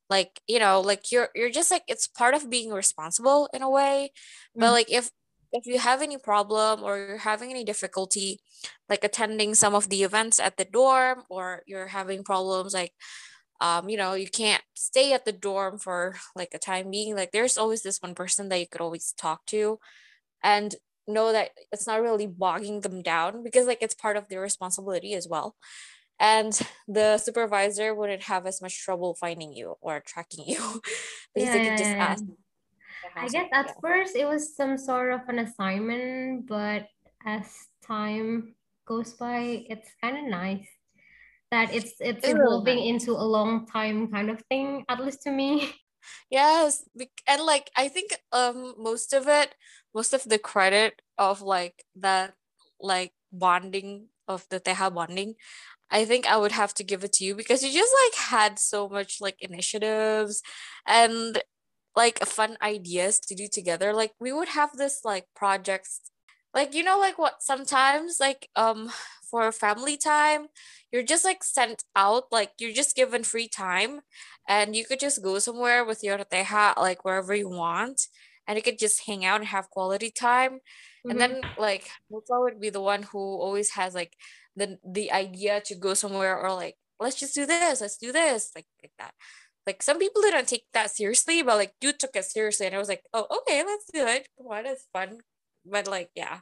like 0.09 0.41
you 0.47 0.59
know 0.59 0.81
like 0.81 1.11
you're 1.11 1.29
you're 1.35 1.49
just 1.51 1.71
like 1.71 1.83
it's 1.87 2.07
part 2.07 2.33
of 2.35 2.49
being 2.49 2.71
responsible 2.71 3.49
in 3.53 3.61
a 3.61 3.69
way 3.69 4.11
but 4.57 4.67
mm 4.67 4.71
like 4.71 4.91
if 4.91 5.09
if 5.53 5.67
you 5.67 5.77
have 5.79 6.01
any 6.01 6.17
problem 6.17 6.83
or 6.83 6.97
you're 6.97 7.17
having 7.17 7.51
any 7.51 7.63
difficulty 7.63 8.39
like 8.89 9.03
attending 9.03 9.53
some 9.53 9.75
of 9.75 9.89
the 9.89 10.03
events 10.03 10.39
at 10.39 10.57
the 10.57 10.65
dorm 10.65 11.23
or 11.29 11.61
you're 11.67 11.87
having 11.87 12.23
problems 12.23 12.73
like 12.73 12.91
um 13.61 13.89
you 13.89 13.97
know 13.97 14.13
you 14.13 14.27
can't 14.29 14.63
stay 14.75 15.13
at 15.13 15.25
the 15.25 15.31
dorm 15.31 15.77
for 15.77 16.15
like 16.35 16.49
a 16.53 16.59
time 16.59 16.89
being 16.91 17.15
like 17.15 17.31
there's 17.31 17.57
always 17.57 17.83
this 17.83 17.99
one 18.01 18.15
person 18.15 18.49
that 18.49 18.59
you 18.59 18.67
could 18.67 18.81
always 18.81 19.13
talk 19.17 19.45
to 19.45 19.79
and 20.43 20.75
know 21.07 21.31
that 21.31 21.49
it's 21.71 21.87
not 21.87 22.01
really 22.01 22.27
bogging 22.27 22.81
them 22.81 23.01
down 23.01 23.43
because 23.43 23.67
like 23.67 23.81
it's 23.81 23.93
part 23.95 24.17
of 24.17 24.29
their 24.29 24.41
responsibility 24.41 25.13
as 25.13 25.27
well. 25.27 25.55
And 26.19 26.57
the 26.87 27.17
supervisor 27.17 27.93
wouldn't 27.93 28.23
have 28.23 28.45
as 28.45 28.61
much 28.61 28.83
trouble 28.83 29.15
finding 29.15 29.53
you 29.53 29.75
or 29.81 30.01
tracking 30.05 30.45
you. 30.47 30.81
Because 31.33 31.49
yeah, 31.49 31.53
they 31.57 31.69
could 31.69 31.77
just 31.79 31.95
ask 31.95 32.23
I 33.15 33.27
guess 33.27 33.47
at 33.53 33.65
yeah. 33.67 33.73
first 33.81 34.15
it 34.15 34.25
was 34.25 34.55
some 34.55 34.77
sort 34.77 35.13
of 35.13 35.21
an 35.27 35.39
assignment, 35.39 36.47
but 36.47 36.87
as 37.25 37.45
time 37.85 38.55
goes 38.85 39.13
by, 39.13 39.65
it's 39.69 39.89
kind 40.01 40.17
of 40.17 40.25
nice 40.25 40.67
that 41.51 41.73
it's 41.73 41.93
it's 41.99 42.27
evolving 42.27 42.79
into 42.79 43.11
a 43.11 43.21
long 43.21 43.65
time 43.67 44.09
kind 44.09 44.29
of 44.29 44.41
thing, 44.49 44.85
at 44.89 45.03
least 45.03 45.21
to 45.23 45.31
me. 45.31 45.71
Yes, 46.29 46.83
and 47.25 47.41
like 47.43 47.71
I 47.77 47.87
think 47.87 48.11
um 48.33 48.75
most 48.77 49.13
of 49.13 49.29
it, 49.29 49.55
most 49.93 50.13
of 50.13 50.23
the 50.23 50.39
credit 50.39 51.01
of 51.17 51.41
like 51.41 51.85
that 51.95 52.33
like 52.79 53.13
bonding 53.31 54.07
of 54.27 54.45
the 54.49 54.59
Teha 54.59 54.93
bonding, 54.93 55.35
I 55.91 56.05
think 56.05 56.27
I 56.27 56.37
would 56.37 56.51
have 56.53 56.73
to 56.75 56.83
give 56.83 57.03
it 57.03 57.13
to 57.13 57.25
you 57.25 57.35
because 57.35 57.63
you 57.63 57.71
just 57.71 57.93
like 58.05 58.15
had 58.29 58.59
so 58.59 58.89
much 58.89 59.17
like 59.21 59.37
initiatives 59.41 60.41
and 60.87 61.41
like 61.95 62.19
fun 62.25 62.57
ideas 62.61 63.19
to 63.21 63.35
do 63.35 63.47
together. 63.51 63.93
Like 63.93 64.13
we 64.19 64.31
would 64.33 64.49
have 64.49 64.73
this 64.77 65.01
like 65.05 65.25
projects 65.35 66.01
like 66.53 66.73
you 66.73 66.83
know 66.83 66.99
like 66.99 67.17
what 67.17 67.41
sometimes 67.41 68.17
like 68.19 68.49
um 68.55 68.91
for 69.29 69.51
family 69.51 69.97
time 69.97 70.47
you're 70.91 71.03
just 71.03 71.25
like 71.25 71.43
sent 71.43 71.83
out 71.95 72.25
like 72.31 72.51
you're 72.59 72.71
just 72.71 72.95
given 72.95 73.23
free 73.23 73.47
time 73.47 74.01
and 74.47 74.75
you 74.75 74.85
could 74.85 74.99
just 74.99 75.23
go 75.23 75.39
somewhere 75.39 75.83
with 75.83 76.03
your 76.03 76.19
teha 76.19 76.77
like 76.77 77.03
wherever 77.03 77.33
you 77.33 77.49
want 77.49 78.07
and 78.47 78.57
you 78.57 78.63
could 78.63 78.79
just 78.79 79.05
hang 79.05 79.25
out 79.25 79.39
and 79.39 79.49
have 79.49 79.69
quality 79.69 80.11
time. 80.11 80.59
Mm-hmm. 81.03 81.11
and 81.11 81.19
then 81.19 81.41
like 81.59 81.89
Mutsla 82.11 82.39
would 82.39 82.61
be 82.61 82.69
the 82.69 82.79
one 82.79 83.03
who 83.03 83.19
always 83.19 83.71
has 83.71 83.93
like 83.93 84.15
the 84.55 84.79
the 84.87 85.11
idea 85.11 85.59
to 85.65 85.75
go 85.75 85.93
somewhere 85.93 86.39
or 86.39 86.53
like 86.53 86.75
let's 86.97 87.19
just 87.19 87.35
do 87.35 87.45
this 87.45 87.81
let's 87.81 87.97
do 87.97 88.13
this 88.13 88.51
like, 88.55 88.67
like 88.81 88.93
that. 88.99 89.11
Like 89.67 89.83
some 89.83 89.99
people 89.99 90.21
didn't 90.21 90.47
take 90.47 90.63
that 90.71 90.91
seriously 90.91 91.43
but 91.43 91.57
like 91.57 91.73
you 91.81 91.91
took 91.91 92.15
it 92.15 92.23
seriously 92.23 92.67
and 92.67 92.75
i 92.75 92.79
was 92.79 92.87
like 92.87 93.03
oh 93.13 93.27
okay 93.37 93.63
let's 93.65 93.83
do 93.91 94.07
it 94.07 94.29
come 94.37 94.47
on 94.47 94.65
it's 94.65 94.87
fun. 94.93 95.19
But 95.65 95.87
like 95.87 96.09
yeah. 96.15 96.39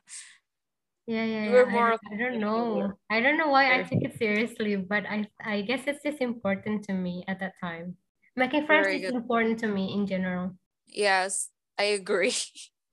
Yeah 1.07 1.25
yeah, 1.25 1.43
you 1.45 1.51
were 1.51 1.65
yeah. 1.65 1.73
more 1.73 1.93
I, 1.93 1.97
I 2.13 2.17
don't 2.17 2.39
know. 2.39 2.93
i 3.09 3.19
don't 3.19 3.37
know 3.37 3.49
why 3.49 3.73
i 3.73 3.81
took 3.81 4.01
it 4.03 4.17
seriously 4.17 4.75
but 4.75 5.05
i 5.09 5.25
i 5.43 5.61
guess 5.61 5.81
it's 5.87 6.03
just 6.03 6.21
important 6.21 6.85
to 6.85 6.93
me 6.93 7.25
at 7.27 7.39
that 7.39 7.53
time. 7.59 7.97
Making 8.35 8.67
friends 8.67 8.85
Very 8.85 9.01
is 9.01 9.09
good. 9.09 9.17
important 9.17 9.57
to 9.59 9.67
me 9.67 9.93
in 9.93 10.05
general. 10.05 10.53
Yes 10.85 11.49
i 11.81 11.97
agree 11.97 12.37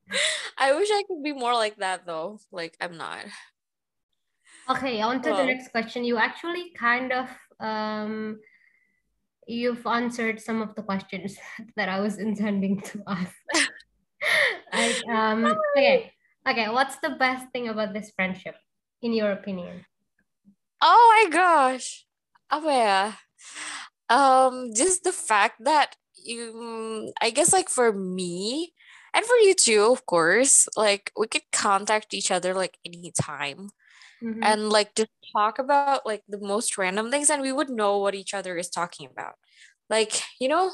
i 0.59 0.73
wish 0.73 0.89
i 0.89 1.05
could 1.05 1.23
be 1.23 1.37
more 1.37 1.55
like 1.55 1.77
that 1.77 2.07
though 2.09 2.41
like 2.51 2.77
i'm 2.81 2.97
not 2.97 3.25
okay 4.71 5.01
on 5.05 5.21
to 5.21 5.31
well, 5.31 5.45
the 5.45 5.47
next 5.53 5.69
question 5.69 6.05
you 6.05 6.17
actually 6.17 6.73
kind 6.73 7.13
of 7.13 7.29
um 7.61 8.41
you've 9.49 9.85
answered 9.87 10.39
some 10.39 10.61
of 10.63 10.77
the 10.77 10.83
questions 10.83 11.37
that 11.77 11.89
I 11.89 11.99
was 12.01 12.19
intending 12.19 12.81
to 12.93 13.03
ask. 13.09 13.35
like, 14.73 15.01
um, 15.11 15.57
okay, 15.75 16.13
okay. 16.47 16.69
What's 16.69 17.01
the 17.01 17.17
best 17.19 17.51
thing 17.51 17.69
about 17.69 17.95
this 17.95 18.13
friendship, 18.15 18.55
in 19.03 19.13
your 19.13 19.33
opinion? 19.33 19.87
Oh 20.81 21.03
my 21.17 21.33
gosh, 21.33 22.07
apa 22.53 22.71
ya? 22.71 23.03
Um, 24.09 24.71
just 24.77 25.03
the 25.03 25.13
fact 25.13 25.65
that 25.65 25.97
you, 26.15 27.11
I 27.21 27.31
guess, 27.31 27.53
like 27.53 27.69
for 27.69 27.93
me, 27.93 28.73
and 29.15 29.25
for 29.25 29.37
you 29.37 29.55
too, 29.55 29.89
of 29.91 30.07
course, 30.07 30.69
like 30.77 31.13
we 31.17 31.27
could 31.27 31.43
contact 31.53 32.15
each 32.15 32.31
other 32.31 32.55
like 32.55 32.79
anytime. 32.85 33.71
Mm-hmm. 34.21 34.43
and 34.43 34.69
like 34.69 34.97
just 34.97 35.11
talk 35.33 35.61
about 35.61 36.05
like 36.05 36.25
the 36.29 36.41
most 36.41 36.77
random 36.77 37.09
things 37.09 37.31
and 37.31 37.41
we 37.41 37.53
would 37.53 37.71
know 37.71 37.99
what 37.99 38.17
each 38.17 38.35
other 38.35 38.57
is 38.57 38.69
talking 38.69 39.09
about 39.09 39.35
like 39.89 40.23
you 40.41 40.49
know 40.49 40.73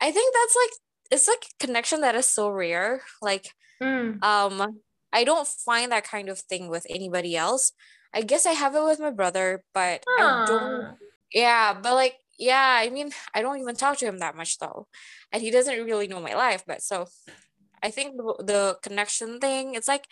i 0.00 0.10
think 0.10 0.34
that's 0.34 0.56
like 0.56 0.70
it's 1.10 1.28
like 1.28 1.44
a 1.44 1.66
connection 1.66 2.00
that 2.00 2.14
is 2.14 2.26
so 2.26 2.48
rare 2.48 3.02
like 3.20 3.50
mm. 3.82 4.22
um 4.22 4.80
i 5.12 5.24
don't 5.24 5.46
find 5.46 5.92
that 5.92 6.08
kind 6.08 6.28
of 6.28 6.38
thing 6.38 6.68
with 6.68 6.86
anybody 6.88 7.36
else 7.36 7.72
i 8.14 8.22
guess 8.22 8.46
i 8.46 8.52
have 8.52 8.74
it 8.74 8.84
with 8.84 9.00
my 9.00 9.10
brother 9.10 9.62
but 9.74 10.02
Aww. 10.18 10.20
i 10.20 10.46
don't 10.46 10.96
yeah 11.32 11.74
but 11.74 11.94
like 11.94 12.14
yeah 12.38 12.78
i 12.80 12.88
mean 12.88 13.10
i 13.34 13.42
don't 13.42 13.60
even 13.60 13.74
talk 13.74 13.98
to 13.98 14.06
him 14.06 14.18
that 14.18 14.36
much 14.36 14.58
though 14.58 14.86
and 15.32 15.42
he 15.42 15.50
doesn't 15.50 15.84
really 15.84 16.08
know 16.08 16.20
my 16.20 16.34
life 16.34 16.64
but 16.66 16.82
so 16.82 17.06
i 17.82 17.90
think 17.90 18.16
the, 18.16 18.34
the 18.44 18.78
connection 18.82 19.40
thing 19.40 19.74
it's 19.74 19.88
like 19.88 20.06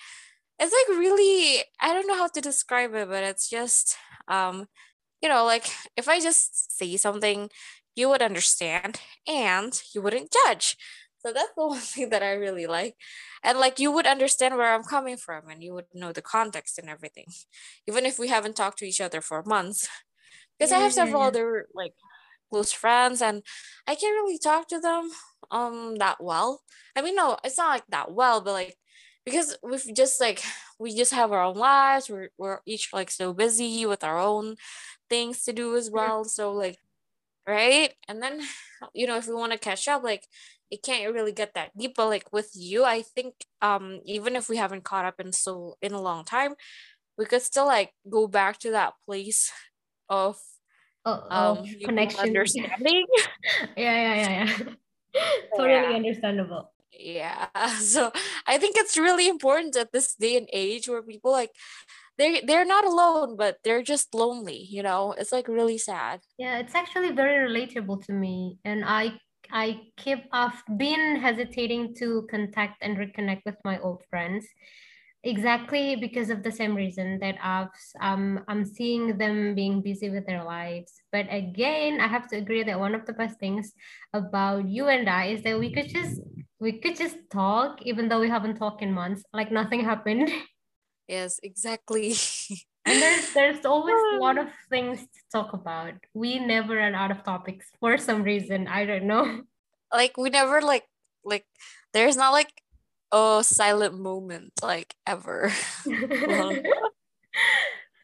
it's 0.59 0.73
like 0.73 0.99
really 0.99 1.63
i 1.81 1.93
don't 1.93 2.07
know 2.07 2.17
how 2.17 2.29
to 2.29 2.41
describe 2.41 2.95
it 2.95 3.09
but 3.09 3.23
it's 3.25 3.49
just 3.49 3.97
um 4.29 4.67
you 5.23 5.29
know 5.29 5.45
like 5.45 5.67
if 5.97 6.09
i 6.09 6.21
just 6.21 6.77
say 6.79 6.97
something 6.97 7.51
you 7.97 8.09
would 8.09 8.23
understand 8.23 9.01
and 9.27 9.83
you 9.95 10.03
wouldn't 10.03 10.33
judge. 10.33 10.77
So 11.19 11.33
that's 11.33 11.53
the 11.57 11.67
one 11.69 11.81
thing 11.81 12.11
that 12.11 12.23
i 12.23 12.33
really 12.33 12.67
like. 12.67 12.95
And 13.43 13.59
like 13.59 13.79
you 13.79 13.91
would 13.93 14.07
understand 14.07 14.57
where 14.57 14.75
i'm 14.75 14.85
coming 14.85 15.17
from 15.17 15.49
and 15.49 15.63
you 15.63 15.75
would 15.75 15.87
know 15.95 16.13
the 16.13 16.23
context 16.23 16.79
and 16.79 16.89
everything 16.89 17.27
even 17.89 18.07
if 18.07 18.19
we 18.19 18.29
haven't 18.29 18.57
talked 18.57 18.79
to 18.79 18.87
each 18.87 19.01
other 19.01 19.21
for 19.21 19.43
months. 19.45 19.89
Because 20.59 20.73
yeah, 20.73 20.79
i 20.79 20.81
have 20.81 20.93
several 20.93 21.23
yeah, 21.23 21.29
other 21.29 21.67
like 21.75 21.93
close 22.51 22.73
friends 22.73 23.23
and 23.23 23.43
i 23.87 23.95
can't 23.95 24.15
really 24.15 24.39
talk 24.39 24.69
to 24.69 24.79
them 24.81 25.11
um 25.51 25.97
that 25.97 26.17
well. 26.21 26.63
I 26.97 27.03
mean 27.03 27.15
no 27.15 27.37
it's 27.45 27.59
not 27.59 27.71
like 27.71 27.87
that 27.91 28.13
well 28.13 28.41
but 28.41 28.53
like 28.53 28.77
because 29.25 29.57
we've 29.63 29.95
just 29.95 30.21
like 30.21 30.43
we 30.79 30.95
just 30.97 31.13
have 31.13 31.33
our 31.33 31.43
own 31.43 31.57
lives 31.57 32.09
we're, 32.09 32.31
we're 32.39 32.61
each 32.67 32.91
like 32.93 33.11
so 33.11 33.33
busy 33.33 33.87
with 33.87 34.03
our 34.03 34.19
own 34.19 34.57
things 35.11 35.45
to 35.45 35.53
do 35.53 35.77
as 35.77 35.91
well 35.91 36.25
so 36.25 36.53
like 36.53 36.79
right? 37.47 37.95
And 38.09 38.23
then 38.23 38.41
you 38.95 39.07
know 39.07 39.17
if 39.17 39.29
we 39.29 39.35
want 39.35 39.53
to 39.53 39.59
catch 39.59 39.89
up 39.89 40.03
like 40.03 40.27
it 40.71 40.83
can't 40.83 41.13
really 41.15 41.33
get 41.33 41.55
that 41.55 41.77
deep 41.79 41.95
but 41.97 42.09
like 42.09 42.33
with 42.33 42.51
you 42.55 42.85
i 42.85 43.01
think 43.01 43.35
um 43.63 44.01
even 44.05 44.35
if 44.35 44.49
we 44.49 44.57
haven't 44.57 44.85
caught 44.85 45.05
up 45.05 45.21
in 45.21 45.33
so 45.33 45.77
in 45.81 45.93
a 45.93 46.01
long 46.01 46.25
time 46.25 46.55
we 47.17 47.25
could 47.25 47.43
still 47.43 47.67
like 47.67 47.93
go 48.11 48.27
back 48.27 48.59
to 48.59 48.71
that 48.73 48.95
place 49.07 49.53
of 50.09 50.39
oh, 51.07 51.23
um 51.31 51.59
of 51.59 51.69
connection. 51.85 52.21
understanding. 52.21 53.07
Yeah 53.77 53.97
yeah 54.05 54.15
yeah 54.15 54.33
yeah. 54.39 54.51
Totally 55.57 55.73
yeah. 55.73 55.97
understandable. 55.97 56.73
Yeah. 56.93 57.47
So 57.81 58.13
i 58.47 58.59
think 58.59 58.77
it's 58.77 58.97
really 58.97 59.29
important 59.29 59.77
at 59.77 59.93
this 59.93 60.15
day 60.15 60.37
and 60.37 60.49
age 60.53 60.89
where 60.89 61.03
people 61.03 61.33
like 61.33 61.53
they 62.19 62.41
they're 62.41 62.69
not 62.69 62.85
alone 62.85 63.37
but 63.37 63.59
they're 63.65 63.83
just 63.83 64.15
lonely 64.15 64.61
you 64.77 64.83
know? 64.83 65.13
It's 65.19 65.33
like 65.33 65.49
really 65.49 65.79
sad. 65.79 66.21
Yeah 66.39 66.59
it's 66.59 66.75
actually 66.75 67.13
very 67.13 67.39
relatable 67.49 68.05
to 68.07 68.13
me 68.13 68.59
and 68.65 68.85
i 68.85 69.15
i 69.53 69.79
keep 69.97 70.21
i've 70.33 70.63
been 70.77 71.17
hesitating 71.17 71.95
to 72.01 72.27
contact 72.31 72.77
and 72.83 72.99
reconnect 72.99 73.43
with 73.47 73.59
my 73.65 73.79
old 73.79 74.03
friends 74.11 74.45
exactly 75.27 75.97
because 75.97 76.31
of 76.31 76.43
the 76.43 76.53
same 76.53 76.75
reason 76.75 77.19
that 77.19 77.37
I've 77.43 77.69
um 78.01 78.45
I'm 78.49 78.65
seeing 78.65 79.19
them 79.19 79.55
being 79.55 79.83
busy 79.83 80.09
with 80.11 80.27
their 80.27 80.45
lives. 80.45 80.93
But 81.13 81.27
again, 81.31 82.01
I 82.01 82.07
have 82.07 82.29
to 82.29 82.37
agree 82.37 82.63
that 82.63 82.79
one 82.79 82.95
of 82.95 83.05
the 83.07 83.13
best 83.13 83.39
things 83.39 83.73
about 84.13 84.69
you 84.69 84.89
and 84.89 85.09
I 85.09 85.27
is 85.27 85.43
that 85.43 85.59
we 85.59 85.73
could 85.75 85.89
just 85.89 86.21
we 86.61 86.79
could 86.81 86.97
just 86.97 87.17
talk 87.31 87.83
even 87.83 88.09
though 88.09 88.21
we 88.21 88.31
haven't 88.31 88.57
talked 88.57 88.83
in 88.83 88.93
months, 88.93 89.23
like 89.33 89.51
nothing 89.51 89.85
happened. 89.85 90.31
Yes, 91.09 91.39
exactly. 91.41 92.15
and 92.85 93.01
there's 93.01 93.33
there's 93.33 93.65
always 93.65 93.95
a 94.15 94.19
lot 94.19 94.39
of 94.39 94.49
things 94.71 94.99
to 94.99 95.21
talk 95.31 95.53
about. 95.53 95.95
We 96.15 96.41
never 96.41 96.75
run 96.77 96.97
out 96.97 97.13
of 97.13 97.23
topics 97.23 97.71
for 97.79 97.97
some 97.97 98.25
reason. 98.25 98.67
I 98.67 98.87
don't 98.87 99.07
know. 99.07 99.43
Like 99.95 100.17
we 100.17 100.31
never 100.31 100.61
like 100.61 100.83
like 101.25 101.47
there's 101.93 102.17
not 102.17 102.33
like 102.33 102.51
a 103.13 103.43
silent 103.43 103.99
moment 103.99 104.53
like 104.63 104.95
ever. 105.07 105.53
but 105.87 106.61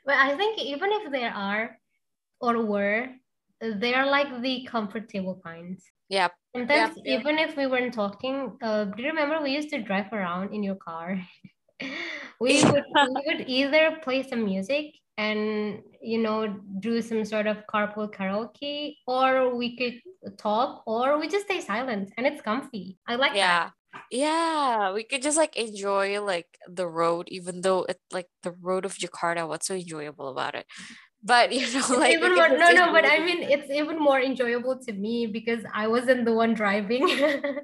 I 0.07 0.37
think 0.37 0.61
even 0.61 0.91
if 0.93 1.13
there 1.13 1.33
are 1.33 1.79
or 2.41 2.65
were, 2.65 3.09
they're 3.61 4.07
like 4.07 4.43
the 4.43 4.67
comfortable 4.71 5.41
kinds. 5.45 5.85
Yeah. 6.09 6.29
Sometimes 6.55 6.97
yep, 7.05 7.21
even 7.23 7.39
if 7.39 7.57
we 7.57 7.67
weren't 7.67 7.95
talking, 7.95 8.57
uh, 8.63 8.85
do 8.85 9.03
you 9.03 9.09
remember 9.09 9.41
we 9.43 9.53
used 9.53 9.71
to 9.71 9.81
drive 9.81 10.13
around 10.13 10.53
in 10.53 10.63
your 10.63 10.75
car? 10.75 11.19
we 12.41 12.63
would 12.65 12.85
we 12.95 13.23
would 13.27 13.49
either 13.49 13.99
play 14.03 14.23
some 14.23 14.45
music 14.45 14.95
and 15.19 15.83
you 16.01 16.19
know 16.19 16.49
do 16.81 17.01
some 17.03 17.25
sort 17.25 17.47
of 17.47 17.59
carpool 17.73 18.11
karaoke 18.11 18.97
or 19.07 19.55
we 19.55 19.77
could 19.77 20.01
talk 20.39 20.83
or 20.87 21.19
we 21.19 21.29
just 21.29 21.45
stay 21.45 21.61
silent 21.61 22.11
and 22.17 22.27
it's 22.27 22.41
comfy 22.41 22.97
i 23.07 23.15
like 23.15 23.35
yeah 23.35 23.65
that 23.65 23.73
yeah 24.11 24.93
we 24.93 25.05
could 25.05 25.23
just 25.23 25.37
like 25.37 25.57
enjoy 25.57 26.21
like 26.21 26.59
the 26.69 26.87
road 26.87 27.29
even 27.29 27.61
though 27.61 27.85
it's 27.89 28.01
like 28.13 28.29
the 28.43 28.53
road 28.53 28.85
of 28.85 28.95
jakarta 28.95 29.47
what's 29.47 29.67
so 29.67 29.75
enjoyable 29.75 30.29
about 30.29 30.55
it 30.55 30.67
but 31.23 31.53
you 31.57 31.67
know 31.73 31.97
like 31.99 32.13
even 32.13 32.35
more, 32.35 32.49
no 32.49 32.73
no 32.73 32.93
but 32.93 33.05
i 33.05 33.19
mean 33.25 33.43
it's 33.55 33.71
even 33.71 33.99
more 33.99 34.21
enjoyable 34.21 34.79
to 34.79 34.93
me 34.93 35.27
because 35.27 35.65
i 35.75 35.87
wasn't 35.87 36.25
the 36.25 36.33
one 36.33 36.55
driving 36.55 37.07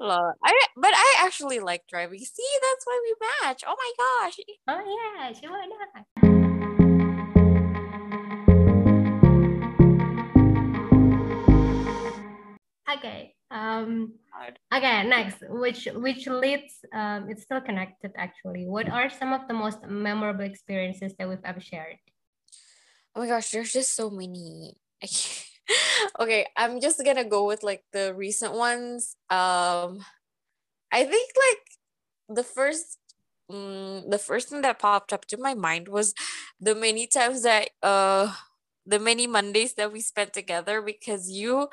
I 0.00 0.52
but 0.76 0.92
I 0.94 1.22
actually 1.24 1.60
like 1.60 1.82
driving. 1.88 2.18
See, 2.18 2.58
that's 2.62 2.86
why 2.86 3.00
we 3.02 3.14
match. 3.46 3.62
Oh 3.66 3.76
my 3.76 3.92
gosh. 3.98 4.38
Oh 4.68 4.80
yeah, 5.12 5.50
why 5.50 5.66
not? 5.66 6.18
Okay. 12.96 13.37
Um 13.50 14.12
okay, 14.72 15.08
next, 15.08 15.40
which 15.48 15.88
which 15.94 16.26
leads 16.26 16.84
um 16.92 17.30
it's 17.30 17.42
still 17.42 17.60
connected 17.60 18.12
actually. 18.16 18.66
What 18.66 18.88
are 18.90 19.08
some 19.08 19.32
of 19.32 19.48
the 19.48 19.54
most 19.54 19.80
memorable 19.88 20.44
experiences 20.44 21.14
that 21.18 21.28
we've 21.28 21.44
ever 21.44 21.60
shared? 21.60 21.96
Oh 23.16 23.20
my 23.20 23.26
gosh, 23.26 23.50
there's 23.50 23.72
just 23.72 23.96
so 23.96 24.10
many. 24.10 24.76
okay, 26.20 26.46
I'm 26.56 26.80
just 26.80 27.02
gonna 27.04 27.24
go 27.24 27.46
with 27.46 27.62
like 27.62 27.84
the 27.92 28.14
recent 28.14 28.52
ones. 28.52 29.16
Um, 29.30 30.04
I 30.92 31.04
think 31.04 31.30
like 31.36 32.36
the 32.36 32.44
first, 32.44 32.98
um, 33.50 34.04
the 34.08 34.18
first 34.18 34.48
thing 34.48 34.62
that 34.62 34.78
popped 34.78 35.12
up 35.12 35.24
to 35.26 35.36
my 35.36 35.54
mind 35.54 35.88
was 35.88 36.14
the 36.60 36.74
many 36.74 37.06
times 37.06 37.42
that 37.42 37.70
uh, 37.82 38.32
the 38.86 38.98
many 38.98 39.26
Mondays 39.26 39.74
that 39.74 39.92
we 39.92 40.00
spent 40.00 40.32
together 40.32 40.82
because 40.82 41.30
you 41.30 41.68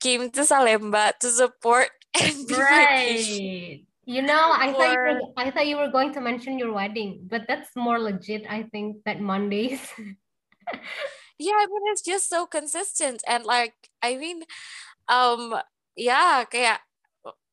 came 0.00 0.30
to 0.30 0.40
Salemba 0.42 1.16
to 1.20 1.30
support 1.30 1.90
and 2.20 2.46
be 2.46 2.54
right. 2.54 3.80
You 4.06 4.20
know, 4.20 4.52
I 4.52 4.68
or... 4.68 4.74
thought 4.74 4.92
you 4.92 5.00
were, 5.00 5.20
I 5.36 5.50
thought 5.50 5.66
you 5.66 5.76
were 5.76 5.88
going 5.88 6.12
to 6.12 6.20
mention 6.20 6.58
your 6.58 6.72
wedding, 6.72 7.24
but 7.30 7.42
that's 7.48 7.70
more 7.74 7.98
legit. 7.98 8.44
I 8.48 8.64
think 8.64 9.04
that 9.04 9.20
Mondays. 9.20 9.80
yeah 11.38 11.66
but 11.66 11.82
it's 11.90 12.02
just 12.02 12.28
so 12.28 12.46
consistent 12.46 13.22
and 13.26 13.44
like 13.44 13.74
i 14.02 14.16
mean 14.16 14.42
um 15.08 15.54
yeah 15.96 16.44
yeah 16.52 16.78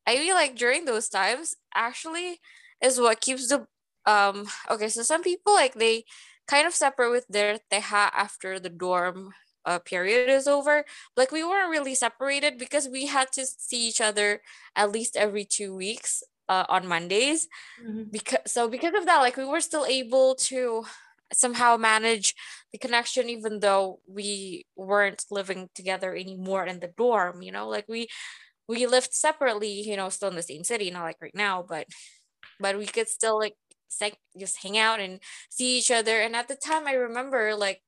i 0.05 0.15
mean 0.15 0.33
like 0.33 0.55
during 0.55 0.85
those 0.85 1.09
times 1.09 1.55
actually 1.73 2.39
is 2.81 3.00
what 3.00 3.21
keeps 3.21 3.50
the 3.50 3.65
um 4.05 4.47
okay 4.69 4.88
so 4.88 5.01
some 5.01 5.21
people 5.21 5.53
like 5.53 5.73
they 5.73 6.03
kind 6.47 6.67
of 6.67 6.73
separate 6.73 7.11
with 7.11 7.27
their 7.27 7.59
teha 7.71 8.09
after 8.13 8.59
the 8.59 8.69
dorm 8.69 9.33
uh, 9.65 9.80
period 9.80 10.30
is 10.30 10.48
over 10.48 10.84
like 11.15 11.32
we 11.32 11.44
weren't 11.44 11.70
really 11.70 11.96
separated 11.96 12.58
because 12.58 12.88
we 12.88 13.06
had 13.06 13.32
to 13.32 13.46
see 13.46 13.88
each 13.88 14.01
other 14.01 14.41
at 14.75 14.91
least 14.91 15.15
every 15.15 15.46
two 15.46 15.75
weeks 15.75 16.24
uh, 16.50 16.65
on 16.68 16.88
mondays. 16.88 17.48
Mm-hmm. 17.82 18.03
because 18.12 18.39
so 18.46 18.68
because 18.68 18.94
of 18.94 19.06
that 19.06 19.20
like 19.20 19.38
we 19.38 19.46
were 19.46 19.62
still 19.62 19.86
able 19.86 20.36
to 20.36 20.84
somehow 21.34 21.77
manage 21.77 22.36
the 22.74 22.77
connection 22.77 23.30
even 23.30 23.62
though 23.62 24.00
we 24.06 24.65
weren't 24.75 25.24
living 25.32 25.70
together 25.74 26.13
anymore 26.13 26.65
in 26.65 26.80
the 26.80 26.91
dorm 26.98 27.41
you 27.41 27.51
know? 27.51 27.70
Like 27.70 27.86
we 27.88 28.08
we 28.68 28.86
lived 28.86 29.13
separately 29.13 29.82
you 29.82 29.96
know 29.96 30.10
still 30.10 30.30
in 30.30 30.36
the 30.36 30.44
same 30.44 30.63
city 30.63 30.91
not 30.91 31.03
like 31.03 31.22
right 31.22 31.36
now 31.36 31.63
but 31.68 31.88
but 32.60 32.77
we 32.77 32.86
could 32.86 33.08
still 33.08 33.38
like 33.38 33.56
just 34.38 34.63
hang 34.63 34.77
out 34.77 35.00
and 35.00 35.20
see 35.50 35.77
each 35.77 35.91
other. 35.91 36.20
And 36.22 36.36
at 36.36 36.48
the 36.48 36.56
time 36.56 36.88
i 36.88 36.94
remember 36.94 37.56
like 37.56 37.82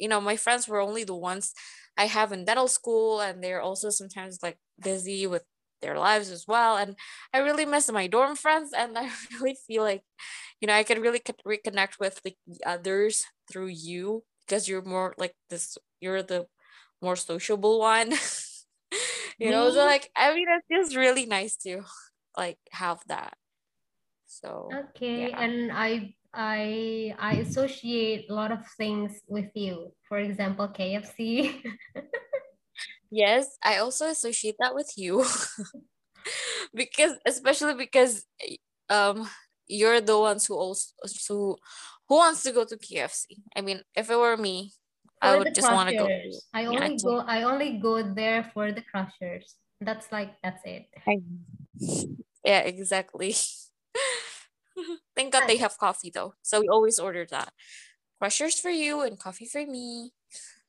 you 0.00 0.08
know, 0.08 0.20
my 0.20 0.36
friends 0.36 0.68
were 0.68 0.80
only 0.80 1.04
the 1.04 1.14
ones 1.14 1.52
I 1.96 2.06
have 2.06 2.32
in 2.32 2.44
dental 2.44 2.68
school, 2.68 3.20
and 3.20 3.42
they're 3.42 3.60
also 3.60 3.90
sometimes 3.90 4.38
like 4.42 4.58
busy 4.82 5.26
with 5.26 5.44
their 5.82 5.98
lives 5.98 6.30
as 6.30 6.44
well. 6.46 6.76
And 6.76 6.96
I 7.34 7.38
really 7.38 7.66
miss 7.66 7.90
my 7.92 8.06
dorm 8.06 8.36
friends, 8.36 8.72
and 8.76 8.98
I 8.98 9.10
really 9.32 9.56
feel 9.66 9.82
like, 9.82 10.02
you 10.60 10.66
know, 10.68 10.74
I 10.74 10.82
can 10.82 11.00
really 11.00 11.20
reconnect 11.20 11.98
with 12.00 12.20
like 12.24 12.36
the 12.46 12.60
others 12.66 13.24
through 13.50 13.68
you 13.68 14.24
because 14.46 14.68
you're 14.68 14.82
more 14.82 15.14
like 15.18 15.34
this. 15.50 15.76
You're 16.00 16.22
the 16.22 16.46
more 17.02 17.16
sociable 17.16 17.80
one. 17.80 18.12
you 19.38 19.50
know, 19.50 19.70
so 19.70 19.84
like 19.84 20.10
I 20.16 20.34
mean, 20.34 20.46
it's 20.48 20.68
just 20.88 20.96
really 20.96 21.26
nice 21.26 21.56
to 21.58 21.82
like 22.36 22.58
have 22.72 23.00
that. 23.08 23.34
So 24.26 24.70
okay, 24.90 25.30
yeah. 25.30 25.40
and 25.40 25.72
I 25.72 26.14
I 26.32 27.14
I 27.18 27.34
associate 27.42 28.26
a 28.30 28.34
lot 28.34 28.52
of 28.52 28.66
things 28.76 29.20
with 29.28 29.50
you. 29.54 29.92
For 30.08 30.18
example, 30.18 30.68
KFC. 30.68 31.62
yes, 33.10 33.58
I 33.62 33.78
also 33.78 34.06
associate 34.08 34.56
that 34.60 34.74
with 34.74 34.92
you. 34.96 35.24
because 36.74 37.14
especially 37.26 37.74
because 37.74 38.26
um 38.88 39.28
you're 39.66 40.00
the 40.00 40.18
ones 40.18 40.46
who 40.46 40.54
also 40.54 40.92
who 41.28 41.56
who 42.08 42.16
wants 42.16 42.42
to 42.42 42.52
go 42.52 42.64
to 42.64 42.76
KFC. 42.76 43.38
I 43.54 43.60
mean, 43.60 43.82
if 43.94 44.10
it 44.10 44.18
were 44.18 44.36
me, 44.36 44.72
for 45.20 45.28
I 45.28 45.36
would 45.36 45.54
just 45.54 45.70
want 45.70 45.88
to 45.90 45.96
go. 45.96 46.08
I 46.52 46.66
only 46.66 46.96
yeah, 46.96 47.02
go 47.02 47.18
I 47.20 47.42
only 47.42 47.78
go 47.78 48.02
there 48.02 48.50
for 48.54 48.72
the 48.72 48.82
crushers. 48.82 49.56
That's 49.80 50.10
like 50.12 50.34
that's 50.42 50.62
it. 50.64 50.86
Yeah, 52.44 52.60
exactly. 52.60 53.34
Thank 55.16 55.32
God 55.32 55.46
they 55.46 55.56
have 55.58 55.78
coffee 55.78 56.10
though. 56.12 56.34
So 56.42 56.60
we 56.60 56.68
always 56.68 56.98
order 56.98 57.26
that. 57.30 57.52
Crushers 58.18 58.58
for 58.58 58.70
you 58.70 59.02
and 59.02 59.18
coffee 59.18 59.46
for 59.46 59.64
me. 59.66 60.12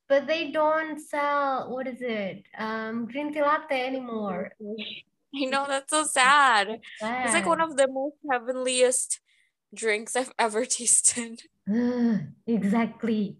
But 0.07 0.27
they 0.27 0.51
don't 0.51 0.99
sell 0.99 1.69
what 1.69 1.87
is 1.87 2.01
it? 2.01 2.43
Um 2.57 3.05
green 3.05 3.33
tea 3.33 3.41
latte 3.41 3.85
anymore. 3.85 4.51
I 5.33 5.45
know 5.45 5.65
that's 5.67 5.91
so 5.91 6.03
sad. 6.03 6.81
sad. 6.99 7.25
It's 7.25 7.33
like 7.33 7.45
one 7.45 7.61
of 7.61 7.77
the 7.77 7.87
most 7.87 8.17
heavenliest 8.29 9.21
drinks 9.73 10.15
I've 10.15 10.33
ever 10.39 10.65
tasted. 10.65 11.43
exactly. 12.47 13.37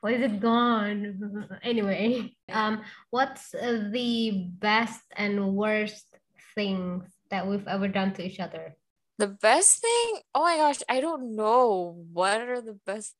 Why 0.00 0.12
is 0.12 0.22
it 0.22 0.40
gone? 0.40 1.58
Anyway, 1.62 2.34
um, 2.50 2.82
what's 3.10 3.54
uh, 3.54 3.88
the 3.92 4.48
best 4.58 5.02
and 5.16 5.54
worst 5.54 6.06
things 6.54 7.04
that 7.30 7.46
we've 7.46 7.68
ever 7.68 7.88
done 7.88 8.14
to 8.14 8.24
each 8.24 8.40
other? 8.40 8.74
The 9.20 9.28
best 9.28 9.82
thing? 9.82 10.24
Oh 10.34 10.40
my 10.40 10.56
gosh, 10.56 10.80
I 10.88 11.02
don't 11.02 11.36
know. 11.36 12.06
What 12.10 12.40
are 12.40 12.62
the 12.62 12.80
best? 12.86 13.14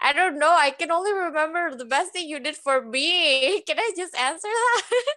I 0.00 0.12
don't 0.12 0.38
know. 0.38 0.54
I 0.54 0.70
can 0.70 0.92
only 0.92 1.12
remember 1.12 1.74
the 1.74 1.90
best 1.90 2.12
thing 2.12 2.28
you 2.28 2.38
did 2.38 2.54
for 2.54 2.80
me. 2.86 3.60
Can 3.66 3.76
I 3.76 3.90
just 3.96 4.14
answer 4.14 4.46
that? 4.46 5.14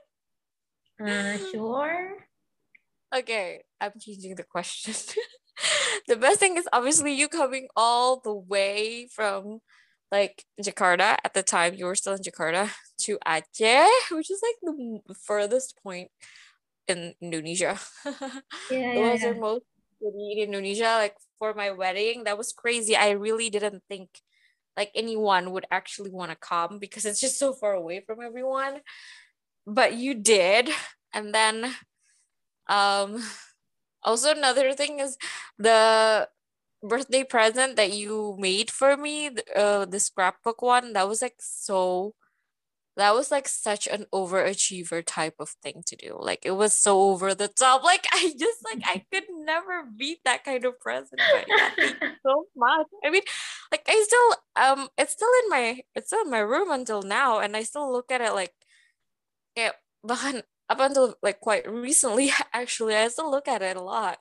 uh, 1.06 1.38
sure. 1.52 2.18
Okay, 3.14 3.62
I'm 3.80 3.92
changing 4.00 4.34
the 4.34 4.44
question. 4.44 4.96
the 6.08 6.16
best 6.16 6.40
thing 6.40 6.58
is 6.58 6.68
obviously 6.74 7.14
you 7.14 7.28
coming 7.28 7.68
all 7.76 8.20
the 8.20 8.34
way 8.34 9.08
from 9.14 9.60
like 10.12 10.44
Jakarta 10.60 11.18
at 11.24 11.36
the 11.36 11.44
time 11.44 11.76
you 11.76 11.86
were 11.86 11.94
still 11.94 12.18
in 12.18 12.26
Jakarta 12.26 12.74
to 13.06 13.20
Aceh, 13.22 13.86
which 14.10 14.32
is 14.32 14.42
like 14.42 14.58
the 14.64 15.14
furthest 15.14 15.78
point 15.84 16.10
in 16.88 17.14
Indonesia. 17.22 17.78
Yeah, 18.72 18.98
it 18.98 19.12
was 19.14 19.22
yeah. 19.22 19.34
most 19.38 19.70
city 20.04 20.34
in 20.38 20.50
Indonesia. 20.50 20.96
Like 21.00 21.16
for 21.40 21.54
my 21.54 21.72
wedding, 21.72 22.26
that 22.26 22.38
was 22.38 22.54
crazy. 22.54 22.96
I 22.96 23.12
really 23.12 23.50
didn't 23.50 23.84
think 23.90 24.10
like 24.78 24.92
anyone 24.96 25.52
would 25.52 25.66
actually 25.72 26.12
want 26.12 26.32
to 26.32 26.38
come 26.38 26.80
because 26.80 27.06
it's 27.06 27.22
just 27.22 27.40
so 27.40 27.54
far 27.54 27.74
away 27.74 28.02
from 28.06 28.22
everyone. 28.22 28.82
But 29.68 29.96
you 29.96 30.16
did. 30.16 30.70
And 31.14 31.34
then 31.36 31.76
um 32.70 33.22
also 34.04 34.32
another 34.32 34.74
thing 34.74 35.00
is 35.00 35.18
the 35.58 36.28
birthday 36.84 37.24
present 37.24 37.76
that 37.78 37.94
you 37.94 38.36
made 38.40 38.72
for 38.72 38.98
me, 38.98 39.32
uh, 39.56 39.86
the 39.86 40.00
scrapbook 40.00 40.62
one, 40.62 40.94
that 40.94 41.08
was 41.10 41.22
like 41.22 41.36
so 41.40 42.16
that 42.96 43.16
was 43.16 43.32
like 43.32 43.48
such 43.48 43.88
an 43.88 44.06
overachiever 44.14 45.04
type 45.06 45.36
of 45.40 45.50
thing 45.50 45.84
to 45.88 45.96
do. 45.96 46.16
Like 46.20 46.46
it 46.46 46.52
was 46.52 46.74
so 46.74 47.02
over 47.02 47.34
the 47.34 47.48
top. 47.48 47.84
Like 47.94 48.06
I 48.12 48.34
just 48.38 48.64
like 48.64 48.82
I 48.86 49.04
could 49.12 49.24
never 49.30 49.86
beat 49.98 50.20
that 50.26 50.44
kind 50.44 50.66
of 50.66 50.80
present. 50.80 51.22
So 52.26 52.46
much. 52.56 52.88
I 53.04 53.10
mean, 53.10 53.24
like 53.72 53.84
I 53.88 54.02
still 54.08 54.36
um 54.56 54.88
it's 54.98 55.14
still 55.14 55.30
in 55.44 55.50
my 55.50 55.82
it's 55.96 56.08
still 56.08 56.22
in 56.22 56.32
my 56.32 56.40
room 56.40 56.72
until 56.72 57.02
now 57.02 57.40
and 57.40 57.58
I 57.58 57.64
still 57.64 57.92
look 57.92 58.12
at 58.12 58.22
it 58.22 58.34
like 58.34 58.54
yeah, 59.58 59.72
but 60.04 60.46
up 60.70 60.80
until 60.80 61.16
like 61.22 61.42
quite 61.42 61.70
recently 61.70 62.32
actually 62.54 62.96
I 62.96 63.10
still 63.10 63.30
look 63.30 63.48
at 63.48 63.62
it 63.62 63.76
a 63.76 63.82
lot. 63.82 64.20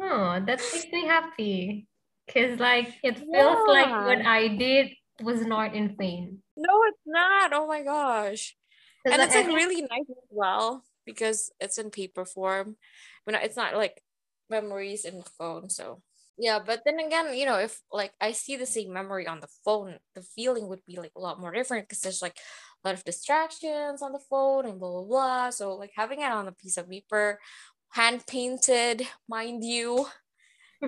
oh, 0.00 0.40
that 0.44 0.60
makes 0.60 0.86
me 0.92 1.06
happy. 1.06 1.86
Cause 2.32 2.58
like 2.58 2.94
it 3.02 3.18
feels 3.18 3.28
yeah. 3.32 3.64
like 3.66 3.90
what 3.90 4.26
I 4.26 4.48
did 4.48 4.90
was 5.20 5.44
not 5.44 5.74
in 5.74 5.96
vain. 5.96 6.38
No, 6.56 6.82
it's 6.88 7.02
not. 7.06 7.52
Oh 7.52 7.66
my 7.66 7.82
gosh. 7.82 8.56
And 9.04 9.20
it's 9.20 9.34
like 9.34 9.46
really 9.46 9.82
nice 9.82 10.08
as 10.08 10.28
well 10.30 10.84
because 11.04 11.50
it's 11.60 11.78
in 11.78 11.90
paper 11.90 12.24
form. 12.24 12.76
But 13.26 13.34
it's 13.42 13.56
not 13.56 13.76
like 13.76 14.02
memories 14.48 15.04
in 15.04 15.22
phone. 15.38 15.70
So 15.70 16.02
yeah, 16.38 16.58
but 16.64 16.82
then 16.84 16.98
again, 16.98 17.36
you 17.36 17.46
know, 17.46 17.58
if 17.58 17.80
like 17.92 18.12
I 18.20 18.32
see 18.32 18.56
the 18.56 18.66
same 18.66 18.92
memory 18.92 19.26
on 19.26 19.40
the 19.40 19.48
phone, 19.64 19.96
the 20.14 20.22
feeling 20.22 20.68
would 20.68 20.84
be 20.86 20.96
like 20.96 21.12
a 21.16 21.20
lot 21.20 21.40
more 21.40 21.52
different 21.52 21.88
because 21.88 22.00
there's 22.00 22.22
like 22.22 22.36
a 22.84 22.88
lot 22.88 22.94
of 22.94 23.04
distractions 23.04 24.02
on 24.02 24.12
the 24.12 24.18
phone 24.30 24.66
and 24.66 24.80
blah 24.80 24.90
blah 24.90 25.04
blah. 25.04 25.50
So 25.50 25.74
like 25.74 25.92
having 25.94 26.20
it 26.20 26.32
on 26.32 26.48
a 26.48 26.52
piece 26.52 26.76
of 26.76 26.88
paper, 26.88 27.38
hand 27.90 28.26
painted, 28.26 29.06
mind 29.28 29.62
you, 29.62 30.06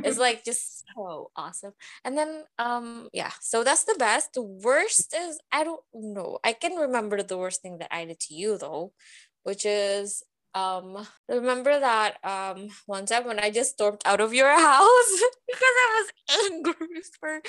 is 0.03 0.19
like 0.19 0.45
just 0.45 0.85
so 0.95 1.31
awesome. 1.37 1.73
And 2.05 2.17
then 2.17 2.45
um 2.59 3.09
yeah, 3.13 3.33
so 3.41 3.65
that's 3.65 3.85
the 3.85 3.97
best. 3.99 4.35
The 4.35 4.43
worst 4.43 5.15
is 5.15 5.39
I 5.53 5.65
don't 5.65 5.83
know. 5.93 6.39
I 6.45 6.53
can 6.53 6.77
remember 6.77 7.23
the 7.23 7.39
worst 7.39 7.63
thing 7.63 7.79
that 7.79 7.95
I 7.95 8.05
did 8.05 8.21
to 8.21 8.35
you 8.35 8.59
though, 8.59 8.93
which 9.45 9.65
is 9.65 10.23
um 10.55 11.07
remember 11.29 11.79
that 11.79 12.17
um 12.25 12.69
one 12.87 13.07
time 13.07 13.27
when 13.27 13.41
I 13.41 13.51
just 13.51 13.73
stormed 13.73 14.03
out 14.05 14.21
of 14.21 14.33
your 14.33 14.49
house 14.71 15.23
because 15.47 15.63
I 15.63 16.05
was 16.29 16.51
angry 16.51 17.03
for 17.19 17.43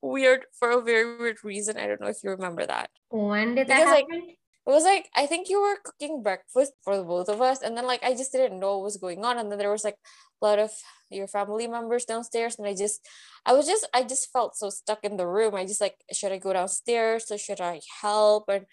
weird 0.00 0.46
for 0.58 0.70
a 0.70 0.82
very 0.82 1.18
weird 1.18 1.44
reason. 1.44 1.76
I 1.76 1.86
don't 1.86 2.00
know 2.00 2.08
if 2.08 2.22
you 2.22 2.30
remember 2.30 2.66
that. 2.66 2.90
When 3.10 3.54
did 3.54 3.66
because, 3.66 3.84
that 3.84 3.88
happen? 3.88 4.26
Like, 4.26 4.38
it 4.66 4.70
was 4.70 4.84
like 4.84 5.08
I 5.16 5.26
think 5.26 5.48
you 5.48 5.60
were 5.60 5.76
cooking 5.84 6.22
breakfast 6.22 6.72
for 6.82 6.96
the 6.96 7.04
both 7.04 7.28
of 7.28 7.40
us, 7.40 7.62
and 7.62 7.76
then 7.76 7.86
like 7.86 8.02
I 8.04 8.14
just 8.14 8.32
didn't 8.32 8.60
know 8.60 8.76
what 8.78 8.84
was 8.84 8.96
going 8.96 9.24
on, 9.24 9.38
and 9.38 9.50
then 9.50 9.58
there 9.58 9.70
was 9.70 9.84
like 9.84 9.96
a 10.40 10.46
lot 10.46 10.58
of 10.58 10.70
your 11.10 11.26
family 11.26 11.66
members 11.66 12.04
downstairs, 12.04 12.56
and 12.58 12.66
I 12.68 12.74
just 12.74 13.06
I 13.44 13.54
was 13.54 13.66
just 13.66 13.88
I 13.94 14.02
just 14.04 14.30
felt 14.32 14.56
so 14.56 14.70
stuck 14.70 15.00
in 15.04 15.16
the 15.16 15.26
room. 15.26 15.54
I 15.54 15.64
just 15.66 15.80
like 15.80 15.96
should 16.12 16.32
I 16.32 16.38
go 16.38 16.52
downstairs 16.52 17.30
or 17.30 17.38
should 17.38 17.60
I 17.60 17.80
help 18.00 18.44
and 18.48 18.66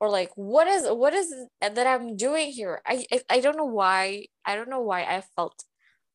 or 0.00 0.08
like 0.10 0.30
what 0.36 0.66
is 0.68 0.86
what 0.88 1.14
is 1.14 1.32
that 1.60 1.86
I'm 1.86 2.16
doing 2.16 2.50
here? 2.52 2.80
I 2.86 3.04
I, 3.12 3.20
I 3.30 3.40
don't 3.40 3.56
know 3.56 3.66
why 3.66 4.26
I 4.44 4.54
don't 4.56 4.70
know 4.70 4.82
why 4.82 5.02
I 5.02 5.22
felt 5.36 5.64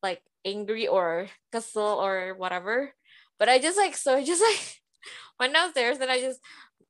like 0.02 0.22
angry 0.44 0.86
or 0.88 1.28
kesel 1.52 1.96
or 1.96 2.34
whatever, 2.36 2.92
but 3.38 3.48
I 3.48 3.58
just 3.58 3.78
like 3.78 3.96
so 3.96 4.16
I 4.16 4.24
just 4.24 4.42
like 4.48 4.80
went 5.40 5.54
downstairs 5.54 5.98
and 5.98 6.10
I 6.10 6.20
just 6.20 6.40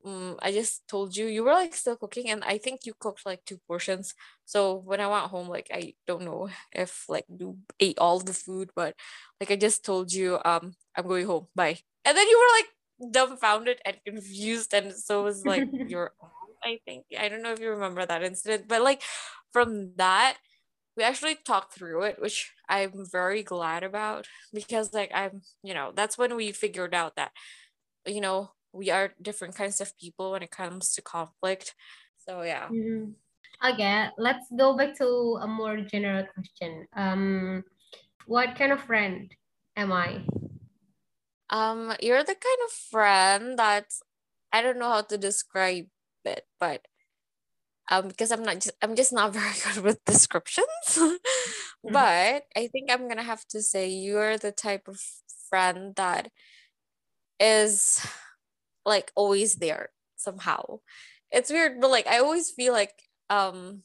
um, 0.05 0.37
I 0.41 0.51
just 0.51 0.87
told 0.87 1.15
you 1.15 1.27
you 1.27 1.43
were 1.43 1.53
like 1.53 1.75
still 1.75 1.95
cooking, 1.97 2.29
and 2.29 2.43
I 2.43 2.57
think 2.57 2.85
you 2.85 2.93
cooked 2.99 3.25
like 3.25 3.43
two 3.45 3.59
portions. 3.67 4.13
So 4.45 4.75
when 4.75 5.01
I 5.01 5.07
went 5.07 5.25
home, 5.27 5.47
like 5.49 5.67
I 5.73 5.93
don't 6.07 6.23
know 6.23 6.49
if 6.71 7.05
like 7.09 7.25
you 7.27 7.57
ate 7.79 7.99
all 7.99 8.19
the 8.19 8.33
food, 8.33 8.71
but 8.75 8.95
like 9.39 9.51
I 9.51 9.55
just 9.55 9.83
told 9.85 10.13
you, 10.13 10.39
um, 10.45 10.75
I'm 10.95 11.07
going 11.07 11.25
home. 11.25 11.47
Bye. 11.55 11.79
And 12.05 12.17
then 12.17 12.27
you 12.27 12.37
were 12.39 12.57
like 12.57 13.11
dumbfounded 13.13 13.79
and 13.85 13.97
confused, 14.05 14.73
and 14.73 14.93
so 14.93 15.23
was 15.23 15.45
like 15.45 15.67
your. 15.87 16.11
I 16.63 16.79
think 16.85 17.05
I 17.17 17.29
don't 17.29 17.41
know 17.41 17.53
if 17.53 17.59
you 17.61 17.69
remember 17.69 18.05
that 18.05 18.23
incident, 18.23 18.67
but 18.67 18.81
like 18.81 19.01
from 19.53 19.93
that, 19.97 20.37
we 20.97 21.03
actually 21.03 21.35
talked 21.35 21.73
through 21.73 22.03
it, 22.03 22.21
which 22.21 22.51
I'm 22.67 23.05
very 23.09 23.43
glad 23.43 23.83
about 23.83 24.27
because 24.53 24.93
like 24.93 25.11
I'm, 25.13 25.41
you 25.63 25.73
know, 25.73 25.91
that's 25.95 26.17
when 26.17 26.35
we 26.35 26.51
figured 26.51 26.93
out 26.93 27.15
that, 27.15 27.31
you 28.05 28.21
know, 28.21 28.51
we 28.73 28.89
are 28.89 29.13
different 29.21 29.55
kinds 29.55 29.81
of 29.81 29.97
people 29.97 30.31
when 30.31 30.43
it 30.43 30.51
comes 30.51 30.93
to 30.93 31.01
conflict. 31.01 31.75
So 32.27 32.41
yeah. 32.41 32.67
Mm-hmm. 32.67 33.11
Okay, 33.61 34.07
let's 34.17 34.45
go 34.55 34.77
back 34.77 34.95
to 34.97 35.39
a 35.41 35.47
more 35.47 35.77
general 35.81 36.25
question. 36.33 36.87
Um, 36.95 37.63
what 38.25 38.55
kind 38.55 38.71
of 38.71 38.81
friend 38.81 39.33
am 39.75 39.91
I? 39.91 40.21
Um, 41.49 41.93
you're 42.01 42.23
the 42.23 42.35
kind 42.35 42.61
of 42.65 42.71
friend 42.71 43.59
that 43.59 43.85
I 44.53 44.61
don't 44.61 44.79
know 44.79 44.89
how 44.89 45.01
to 45.01 45.17
describe 45.17 45.87
it, 46.23 46.45
but 46.59 46.85
um, 47.91 48.07
because 48.07 48.31
I'm 48.31 48.43
not 48.43 48.59
just 48.59 48.75
I'm 48.81 48.95
just 48.95 49.11
not 49.11 49.33
very 49.39 49.53
good 49.65 49.83
with 49.83 50.05
descriptions. 50.05 50.67
mm-hmm. 50.95 51.91
But 51.91 52.43
I 52.55 52.67
think 52.67 52.89
I'm 52.89 53.09
gonna 53.09 53.23
have 53.23 53.45
to 53.49 53.61
say 53.61 53.89
you're 53.89 54.37
the 54.37 54.51
type 54.51 54.87
of 54.87 55.01
friend 55.49 55.95
that 55.95 56.31
is 57.39 58.05
like 58.89 59.13
always 59.15 59.55
there 59.61 59.89
somehow. 60.17 60.81
It's 61.31 61.53
weird, 61.53 61.79
but 61.79 61.91
like 61.93 62.07
I 62.07 62.19
always 62.19 62.51
feel 62.51 62.73
like 62.73 62.97
um 63.29 63.83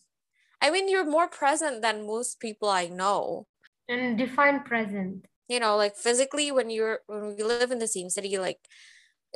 I 0.63 0.71
mean 0.73 0.89
you're 0.89 1.05
more 1.09 1.29
present 1.29 1.83
than 1.83 2.07
most 2.09 2.41
people 2.41 2.69
I 2.69 2.89
know. 2.89 3.47
And 3.89 4.17
define 4.19 4.65
present. 4.65 5.27
You 5.49 5.61
know, 5.61 5.77
like 5.77 5.95
physically 5.97 6.51
when 6.51 6.71
you're 6.71 7.01
when 7.07 7.37
we 7.37 7.45
live 7.45 7.71
in 7.71 7.79
the 7.79 7.87
same 7.87 8.09
city, 8.09 8.39
like 8.39 8.59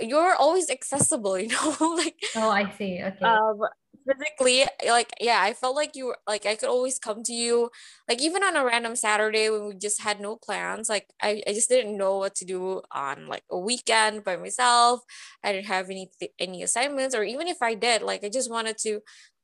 you're 0.01 0.35
always 0.35 0.71
accessible, 0.71 1.39
you 1.43 1.49
know, 1.49 1.77
like 1.95 2.17
oh 2.37 2.51
I 2.51 2.71
see. 2.71 3.01
Okay. 3.05 3.25
Um 3.25 3.61
physically 4.09 4.65
like 4.87 5.11
yeah 5.21 5.41
i 5.43 5.53
felt 5.53 5.77
like 5.77 5.95
you 5.95 6.07
were 6.07 6.19
like 6.27 6.47
i 6.47 6.55
could 6.55 6.69
always 6.69 6.99
come 6.99 7.23
to 7.23 7.33
you 7.35 7.71
like 8.09 8.23
even 8.23 8.43
on 8.43 8.57
a 8.57 8.65
random 8.65 8.97
saturday 8.97 9.51
when 9.51 9.67
we 9.67 9.75
just 9.75 10.01
had 10.03 10.21
no 10.21 10.37
plans 10.37 10.89
like 10.89 11.07
i, 11.23 11.43
I 11.47 11.53
just 11.53 11.69
didn't 11.69 11.97
know 11.99 12.17
what 12.19 12.35
to 12.37 12.45
do 12.45 12.81
on 12.93 13.27
like 13.27 13.45
a 13.51 13.59
weekend 13.59 14.25
by 14.25 14.37
myself. 14.37 15.03
I 15.45 15.53
didn't 15.53 15.67
have 15.67 15.91
any 15.91 16.11
any 16.39 16.63
assignments 16.63 17.15
or 17.15 17.23
even 17.25 17.49
if 17.49 17.61
i 17.63 17.75
did 17.75 18.03
like 18.03 18.25
i 18.25 18.29
just 18.29 18.51
wanted 18.51 18.79
to 18.79 19.01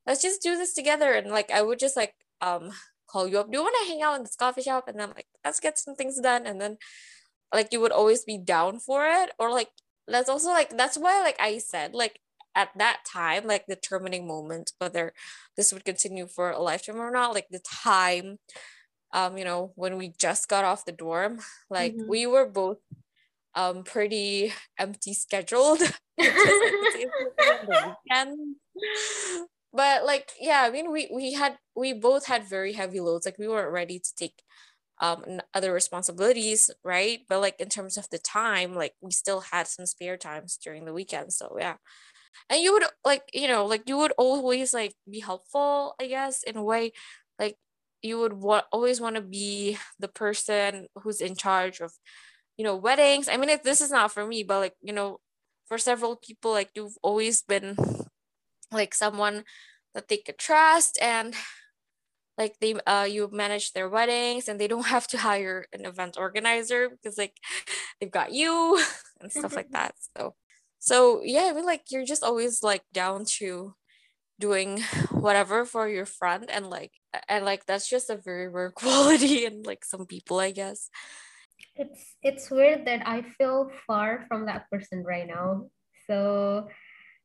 let's 0.07 0.22
just 0.22 0.42
do 0.42 0.57
this 0.57 0.74
together. 0.74 1.12
And 1.12 1.31
like 1.31 1.50
i 1.50 1.62
would 1.62 1.79
just 1.79 1.96
like 1.96 2.14
um 2.40 2.70
call 3.09 3.29
you 3.29 3.38
up 3.38 3.50
do 3.50 3.59
you 3.59 3.62
want 3.62 3.77
to 3.83 3.88
hang 3.92 4.03
out 4.03 4.16
in 4.16 4.22
this 4.22 4.37
coffee 4.37 4.62
shop? 4.62 4.88
And 4.88 4.98
then 4.98 5.11
like 5.14 5.27
let's 5.44 5.61
get 5.61 5.79
some 5.79 5.94
things 5.94 6.20
done. 6.20 6.46
And 6.46 6.61
then 6.61 6.79
like 7.53 7.72
you 7.72 7.81
would 7.81 7.92
always 7.92 8.24
be 8.24 8.38
down 8.38 8.81
for 8.81 9.07
it. 9.07 9.31
Or 9.38 9.50
like 9.50 9.68
that's 10.09 10.29
also 10.29 10.48
like 10.50 10.77
that's 10.77 10.98
why 10.98 11.20
like 11.20 11.37
i 11.40 11.57
said 11.57 11.94
like 11.94 12.20
at 12.55 12.71
that 12.77 13.01
time, 13.07 13.47
like 13.47 13.67
determining 13.67 14.27
moment, 14.27 14.73
whether 14.79 15.12
this 15.57 15.73
would 15.73 15.85
continue 15.85 16.27
for 16.27 16.51
a 16.51 16.61
lifetime 16.61 17.01
or 17.01 17.11
not, 17.11 17.35
like 17.35 17.49
the 17.51 17.61
time, 17.61 18.38
um, 19.12 19.37
you 19.38 19.45
know, 19.45 19.73
when 19.77 19.97
we 19.97 20.12
just 20.19 20.49
got 20.49 20.64
off 20.64 20.85
the 20.85 20.93
dorm, 20.93 21.40
like 21.71 21.95
mm-hmm. 21.95 22.09
we 22.09 22.27
were 22.27 22.47
both 22.47 22.79
um 23.55 23.85
pretty 23.85 24.53
empty 24.79 25.14
scheduled. 25.14 25.81
but 29.73 30.05
like 30.05 30.33
yeah, 30.40 30.62
I 30.62 30.71
mean 30.71 30.90
we 30.90 31.09
we 31.12 31.33
had 31.35 31.59
we 31.77 31.93
both 31.93 32.27
had 32.27 32.49
very 32.49 32.73
heavy 32.73 33.01
loads. 33.01 33.27
Like 33.27 33.38
we 33.38 33.49
weren't 33.49 33.73
ready 33.73 33.99
to 33.99 34.14
take 34.17 34.43
um 35.01 35.40
other 35.53 35.73
responsibilities 35.73 36.71
right 36.85 37.21
but 37.29 37.40
like 37.40 37.59
in 37.59 37.69
terms 37.69 37.97
of 37.97 38.09
the 38.11 38.19
time 38.19 38.75
like 38.75 38.93
we 39.01 39.11
still 39.11 39.40
had 39.40 39.67
some 39.67 39.87
spare 39.87 40.17
times 40.17 40.57
during 40.62 40.85
the 40.85 40.93
weekend 40.93 41.33
so 41.33 41.57
yeah 41.59 41.75
and 42.51 42.61
you 42.61 42.73
would 42.73 42.85
like 43.05 43.23
you 43.33 43.49
know 43.49 43.66
like 43.66 43.88
you 43.88 43.97
would 43.97 44.12
always 44.18 44.75
like 44.75 44.94
be 45.11 45.20
helpful 45.20 45.94
i 46.01 46.07
guess 46.07 46.42
in 46.42 46.57
a 46.57 46.62
way 46.62 46.92
like 47.38 47.57
you 48.03 48.18
would 48.18 48.35
wa- 48.35 48.68
always 48.70 49.01
want 49.01 49.16
to 49.16 49.23
be 49.23 49.79
the 49.99 50.09
person 50.09 50.87
who's 51.03 51.20
in 51.20 51.35
charge 51.35 51.81
of 51.81 51.92
you 52.57 52.64
know 52.64 52.77
weddings. 52.77 53.29
I 53.29 53.37
mean 53.37 53.49
if 53.49 53.62
this 53.62 53.81
is 53.81 53.90
not 53.90 54.12
for 54.12 54.27
me 54.27 54.42
but 54.42 54.61
like 54.61 54.75
you 54.83 54.92
know 54.92 55.20
for 55.66 55.79
several 55.79 56.16
people 56.16 56.53
like 56.53 56.70
you've 56.75 56.99
always 57.03 57.42
been 57.42 57.77
like 58.70 58.94
someone 58.94 59.44
that 59.94 60.09
they 60.09 60.18
could 60.18 60.38
trust 60.38 60.99
and 61.01 61.35
like 62.37 62.59
they 62.61 62.75
uh 62.87 63.05
you 63.09 63.29
manage 63.33 63.73
their 63.73 63.88
weddings 63.88 64.49
and 64.49 64.61
they 64.61 64.68
don't 64.68 64.87
have 64.94 65.07
to 65.09 65.18
hire 65.18 65.66
an 65.73 65.87
event 65.87 66.16
organizer 66.18 66.88
because 66.90 67.16
like 67.18 67.37
they've 68.01 68.11
got 68.11 68.33
you 68.33 68.81
and 69.20 69.33
stuff 69.33 69.57
like 69.57 69.70
that. 69.73 69.94
So 70.16 70.35
so 70.85 71.23
yeah 71.25 71.49
i 71.49 71.53
mean 71.53 71.64
like 71.64 71.88
you're 71.90 72.05
just 72.05 72.23
always 72.23 72.62
like 72.62 72.85
down 72.92 73.25
to 73.25 73.75
doing 74.38 74.81
whatever 75.11 75.64
for 75.64 75.88
your 75.88 76.05
friend 76.05 76.51
and 76.51 76.68
like 76.68 76.92
and 77.29 77.44
like 77.44 77.64
that's 77.64 77.88
just 77.88 78.11
a 78.11 78.16
very 78.16 78.49
rare 78.49 78.70
quality 78.83 79.47
in 79.47 79.62
like 79.62 79.85
some 79.85 80.07
people 80.07 80.38
i 80.38 80.51
guess. 80.51 80.90
It's 81.77 82.14
it's 82.23 82.51
weird 82.51 82.85
that 82.87 83.03
i 83.07 83.23
feel 83.23 83.70
far 83.87 84.27
from 84.29 84.47
that 84.47 84.70
person 84.70 85.03
right 85.03 85.27
now. 85.27 85.66
So 86.07 86.68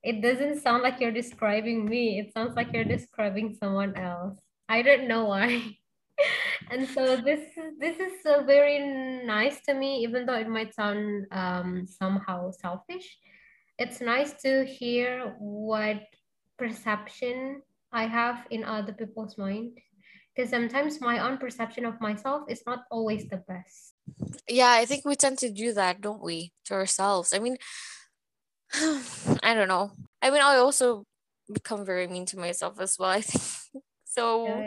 it 0.02 0.22
doesn't 0.22 0.62
sound 0.62 0.82
like 0.82 1.00
you're 1.00 1.12
describing 1.12 1.86
me. 1.86 2.20
It 2.20 2.32
sounds 2.34 2.56
like 2.56 2.72
you're 2.72 2.88
describing 2.88 3.54
someone 3.60 3.94
else. 3.96 4.40
I 4.70 4.82
don't 4.82 5.08
know 5.08 5.26
why. 5.26 5.76
And 6.72 6.88
so 6.90 7.16
this 7.16 7.40
is 7.56 7.80
this 7.80 7.98
is 7.98 8.26
uh, 8.26 8.44
very 8.44 8.80
nice 9.24 9.62
to 9.68 9.74
me 9.74 10.04
even 10.04 10.26
though 10.26 10.36
it 10.36 10.50
might 10.50 10.76
sound 10.76 11.26
um, 11.32 11.88
somehow 11.88 12.52
selfish 12.52 13.08
it's 13.80 14.02
nice 14.02 14.34
to 14.44 14.66
hear 14.66 15.36
what 15.40 16.04
perception 16.58 17.64
I 17.92 18.06
have 18.06 18.46
in 18.52 18.64
other 18.64 18.94
people's 18.94 19.38
mind 19.38 19.80
because 20.36 20.52
sometimes 20.52 21.02
my 21.02 21.20
own 21.20 21.38
perception 21.38 21.86
of 21.86 22.00
myself 22.00 22.44
is 22.50 22.64
not 22.68 22.84
always 22.92 23.28
the 23.28 23.38
best. 23.48 23.96
Yeah, 24.48 24.72
I 24.72 24.86
think 24.86 25.06
we 25.06 25.16
tend 25.16 25.38
to 25.40 25.50
do 25.50 25.74
that, 25.74 26.02
don't 26.02 26.22
we, 26.22 26.54
to 26.66 26.76
ourselves? 26.76 27.34
I 27.34 27.40
mean, 27.40 27.58
I 29.44 29.54
don't 29.56 29.68
know. 29.68 29.92
I 30.22 30.30
mean, 30.30 30.42
I 30.42 30.58
also 30.58 31.06
become 31.52 31.86
very 31.86 32.08
mean 32.08 32.26
to 32.28 32.38
myself 32.38 32.80
as 32.80 32.98
well. 33.00 33.10
I 33.10 33.22
think 33.22 33.44
so. 34.06 34.64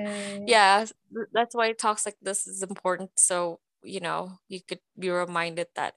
Yeah, 0.46 0.87
that's 1.33 1.55
why 1.55 1.72
talks 1.72 2.07
like 2.07 2.16
this 2.20 2.46
is 2.46 2.62
important. 2.62 3.11
So 3.16 3.61
you 3.85 4.01
know, 4.01 4.38
you 4.48 4.61
could 4.66 4.81
be 4.98 5.11
reminded 5.11 5.68
that 5.75 5.94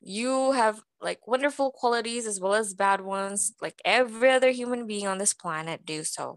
you 0.00 0.52
have 0.52 0.82
like 1.02 1.26
wonderful 1.26 1.72
qualities 1.72 2.26
as 2.26 2.40
well 2.40 2.54
as 2.54 2.74
bad 2.74 3.00
ones 3.00 3.54
like 3.60 3.80
every 3.84 4.30
other 4.30 4.50
human 4.50 4.86
being 4.86 5.06
on 5.06 5.18
this 5.18 5.34
planet 5.34 5.84
do 5.84 6.04
so. 6.04 6.36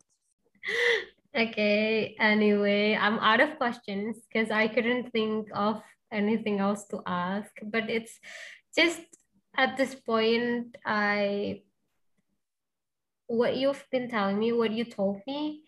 Okay 1.36 2.16
anyway 2.20 2.96
i'm 2.96 3.20
out 3.20 3.42
of 3.42 3.58
questions 3.58 4.18
because 4.26 4.50
i 4.52 4.68
couldn't 4.68 5.12
think 5.12 5.48
of 5.54 5.82
anything 6.12 6.60
else 6.60 6.86
to 6.88 7.02
ask 7.06 7.52
but 7.64 7.90
it's 7.90 8.20
just 8.76 9.02
at 9.58 9.78
this 9.78 9.94
point 9.96 10.76
i 10.86 11.62
what 13.28 13.58
you've 13.58 13.86
been 13.92 14.10
telling 14.10 14.40
me 14.40 14.54
what 14.54 14.72
you 14.72 14.86
told 14.86 15.20
me 15.28 15.62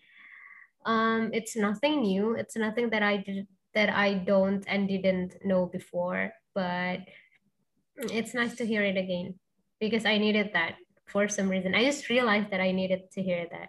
um 0.86 1.30
it's 1.32 1.56
nothing 1.56 2.02
new. 2.02 2.34
It's 2.34 2.56
nothing 2.56 2.90
that 2.90 3.02
i 3.02 3.18
did 3.18 3.46
that 3.74 3.90
i 3.90 4.14
don't 4.14 4.64
and 4.66 4.88
didn't 4.88 5.36
know 5.44 5.66
before 5.66 6.32
but 6.54 7.00
it's 7.98 8.34
nice 8.34 8.54
to 8.56 8.66
hear 8.66 8.82
it 8.82 8.96
again 8.96 9.34
because 9.80 10.04
I 10.04 10.18
needed 10.18 10.50
that 10.54 10.76
for 11.06 11.28
some 11.28 11.48
reason. 11.48 11.74
I 11.74 11.84
just 11.84 12.08
realized 12.08 12.50
that 12.50 12.60
I 12.60 12.72
needed 12.72 13.10
to 13.12 13.22
hear 13.22 13.46
that. 13.50 13.68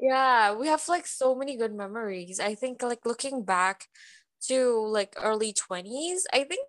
Yeah, 0.00 0.54
we 0.54 0.68
have 0.68 0.86
like 0.88 1.06
so 1.06 1.34
many 1.34 1.56
good 1.56 1.74
memories. 1.74 2.38
I 2.40 2.54
think 2.54 2.82
like 2.82 3.04
looking 3.04 3.44
back 3.44 3.86
to 4.46 4.86
like 4.86 5.14
early 5.18 5.52
20s, 5.52 6.26
I 6.32 6.44
think 6.44 6.68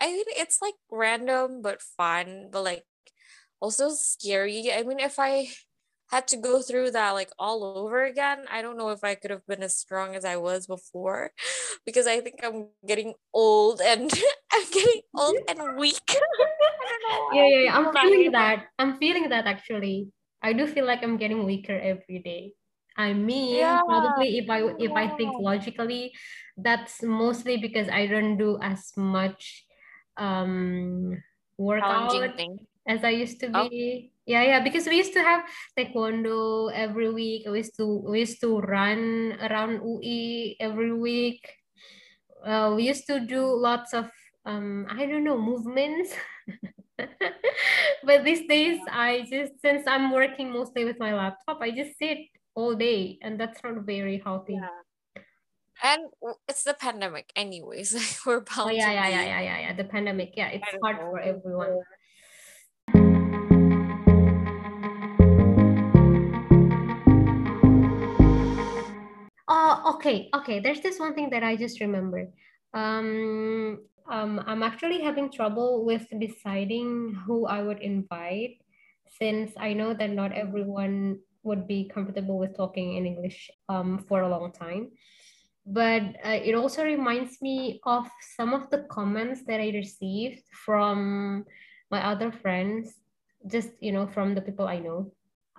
I 0.00 0.12
mean 0.12 0.24
it's 0.36 0.60
like 0.60 0.74
random 0.90 1.62
but 1.62 1.80
fun, 1.80 2.48
but 2.52 2.62
like 2.62 2.84
also 3.60 3.90
scary. 3.90 4.72
I 4.72 4.82
mean, 4.82 5.00
if 5.00 5.18
I 5.18 5.48
had 6.10 6.28
to 6.28 6.36
go 6.36 6.62
through 6.62 6.92
that 6.92 7.12
like 7.12 7.30
all 7.38 7.64
over 7.64 8.04
again, 8.04 8.44
I 8.50 8.62
don't 8.62 8.76
know 8.76 8.90
if 8.90 9.02
I 9.02 9.14
could 9.14 9.30
have 9.30 9.46
been 9.46 9.62
as 9.62 9.76
strong 9.76 10.14
as 10.14 10.24
I 10.24 10.36
was 10.36 10.66
before 10.66 11.32
because 11.86 12.06
I 12.06 12.20
think 12.20 12.40
I'm 12.42 12.68
getting 12.86 13.14
old 13.34 13.80
and 13.80 14.10
I'm 14.52 14.70
getting 14.70 15.02
old 15.16 15.38
and 15.48 15.76
weak. 15.76 16.06
yeah, 17.32 17.46
yeah, 17.46 17.60
yeah. 17.66 17.76
I'm 17.76 17.92
feeling 17.92 18.32
that. 18.32 18.66
I'm 18.78 18.98
feeling 18.98 19.28
that 19.30 19.46
actually. 19.46 20.08
I 20.42 20.52
do 20.52 20.66
feel 20.66 20.86
like 20.86 21.02
I'm 21.02 21.16
getting 21.16 21.44
weaker 21.44 21.74
every 21.74 22.22
day. 22.22 22.52
I 22.96 23.12
mean, 23.12 23.56
yeah. 23.56 23.80
probably 23.82 24.38
if 24.38 24.48
I 24.48 24.62
if 24.78 24.92
I 24.92 25.08
think 25.16 25.34
logically, 25.38 26.14
that's 26.56 27.02
mostly 27.02 27.56
because 27.58 27.88
I 27.88 28.06
don't 28.06 28.38
do 28.38 28.58
as 28.62 28.92
much 28.96 29.64
um 30.16 31.12
workout 31.58 32.14
as 32.86 33.04
I 33.04 33.10
used 33.10 33.40
to 33.40 33.48
be. 33.48 33.54
Oh 33.54 33.68
yeah, 34.26 34.42
yeah, 34.42 34.60
because 34.60 34.86
we 34.86 34.96
used 34.96 35.12
to 35.14 35.22
have 35.22 35.46
taekwondo 35.78 36.72
every 36.74 37.12
week. 37.12 37.46
We 37.46 37.58
used 37.58 37.76
to 37.76 37.86
we 37.86 38.20
used 38.20 38.40
to 38.40 38.58
run 38.58 39.38
around 39.38 39.82
UI 39.82 40.56
every 40.58 40.92
week. 40.92 41.46
Uh, 42.44 42.74
we 42.74 42.86
used 42.86 43.06
to 43.06 43.20
do 43.20 43.42
lots 43.42 43.94
of 43.94 44.10
um, 44.44 44.86
I 44.90 45.06
don't 45.06 45.24
know 45.24 45.38
movements. 45.38 46.14
but 48.06 48.24
these 48.24 48.46
days, 48.46 48.80
I 48.90 49.26
just 49.30 49.60
since 49.62 49.86
I'm 49.86 50.10
working 50.10 50.50
mostly 50.50 50.84
with 50.84 50.98
my 50.98 51.14
laptop, 51.14 51.58
I 51.60 51.70
just 51.70 51.98
sit 51.98 52.18
all 52.54 52.74
day, 52.74 53.18
and 53.22 53.38
that's 53.38 53.62
not 53.62 53.84
very 53.84 54.22
healthy. 54.24 54.54
Yeah. 54.54 54.74
And 55.82 56.08
it's 56.48 56.64
the 56.64 56.72
pandemic, 56.72 57.30
anyways. 57.36 57.92
We're 58.26 58.40
bound. 58.40 58.70
Oh 58.70 58.74
yeah, 58.74 58.90
yeah, 58.90 59.08
yeah, 59.08 59.24
yeah, 59.24 59.40
yeah, 59.40 59.58
yeah. 59.58 59.72
The 59.76 59.84
pandemic, 59.84 60.32
yeah, 60.34 60.48
it's 60.48 60.66
hard 60.82 60.96
for 60.96 61.20
everyone. 61.20 61.82
Okay, 69.96 70.28
okay. 70.34 70.60
There's 70.60 70.80
this 70.80 70.98
one 70.98 71.14
thing 71.14 71.30
that 71.30 71.42
I 71.42 71.56
just 71.56 71.80
remembered. 71.80 72.32
Um, 72.74 73.80
um, 74.08 74.44
I'm 74.46 74.62
actually 74.62 75.00
having 75.00 75.32
trouble 75.32 75.84
with 75.84 76.06
deciding 76.20 77.16
who 77.26 77.46
I 77.46 77.62
would 77.62 77.80
invite, 77.80 78.60
since 79.18 79.52
I 79.58 79.72
know 79.72 79.94
that 79.94 80.10
not 80.10 80.32
everyone 80.32 81.18
would 81.42 81.66
be 81.66 81.88
comfortable 81.88 82.38
with 82.38 82.56
talking 82.56 82.96
in 82.96 83.06
English 83.06 83.50
um, 83.68 84.04
for 84.08 84.22
a 84.22 84.28
long 84.28 84.52
time. 84.52 84.90
But 85.66 86.02
uh, 86.22 86.38
it 86.44 86.54
also 86.54 86.84
reminds 86.84 87.42
me 87.42 87.80
of 87.84 88.06
some 88.36 88.54
of 88.54 88.70
the 88.70 88.86
comments 88.90 89.42
that 89.46 89.60
I 89.60 89.70
received 89.74 90.42
from 90.64 91.44
my 91.90 92.04
other 92.04 92.30
friends 92.30 92.94
just 93.46 93.70
you 93.80 93.92
know 93.92 94.06
from 94.06 94.34
the 94.34 94.40
people 94.40 94.66
I 94.66 94.78
know. 94.78 95.12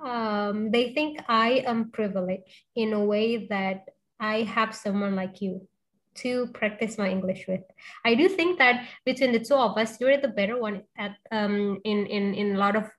Um, 0.03 0.71
they 0.71 0.93
think 0.93 1.19
I 1.27 1.63
am 1.65 1.89
privileged 1.91 2.43
in 2.75 2.93
a 2.93 3.03
way 3.03 3.47
that 3.47 3.89
I 4.19 4.43
have 4.43 4.75
someone 4.75 5.15
like 5.15 5.41
you 5.41 5.67
to 6.15 6.47
practice 6.47 6.97
my 6.97 7.09
English 7.09 7.45
with. 7.47 7.61
I 8.03 8.15
do 8.15 8.27
think 8.27 8.57
that 8.57 8.87
between 9.05 9.31
the 9.31 9.39
two 9.39 9.55
of 9.55 9.77
us, 9.77 9.99
you're 9.99 10.17
the 10.17 10.27
better 10.27 10.59
one 10.59 10.83
at 10.97 11.15
um 11.31 11.79
in 11.83 12.05
in 12.07 12.33
in 12.33 12.55
a 12.55 12.59
lot 12.59 12.75
of 12.75 12.89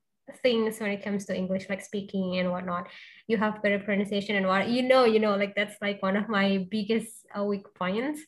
things 0.43 0.79
when 0.79 0.91
it 0.91 1.03
comes 1.03 1.25
to 1.27 1.35
English, 1.35 1.69
like 1.69 1.83
speaking 1.83 2.39
and 2.39 2.51
whatnot. 2.51 2.89
You 3.27 3.39
have 3.39 3.63
better 3.63 3.79
pronunciation 3.79 4.37
and 4.37 4.47
what 4.47 4.69
you 4.69 4.83
know, 4.83 5.05
you 5.05 5.19
know, 5.19 5.37
like 5.37 5.55
that's 5.55 5.77
like 5.81 6.03
one 6.03 6.17
of 6.17 6.29
my 6.29 6.67
biggest 6.71 7.27
uh, 7.37 7.45
weak 7.45 7.67
points. 7.75 8.21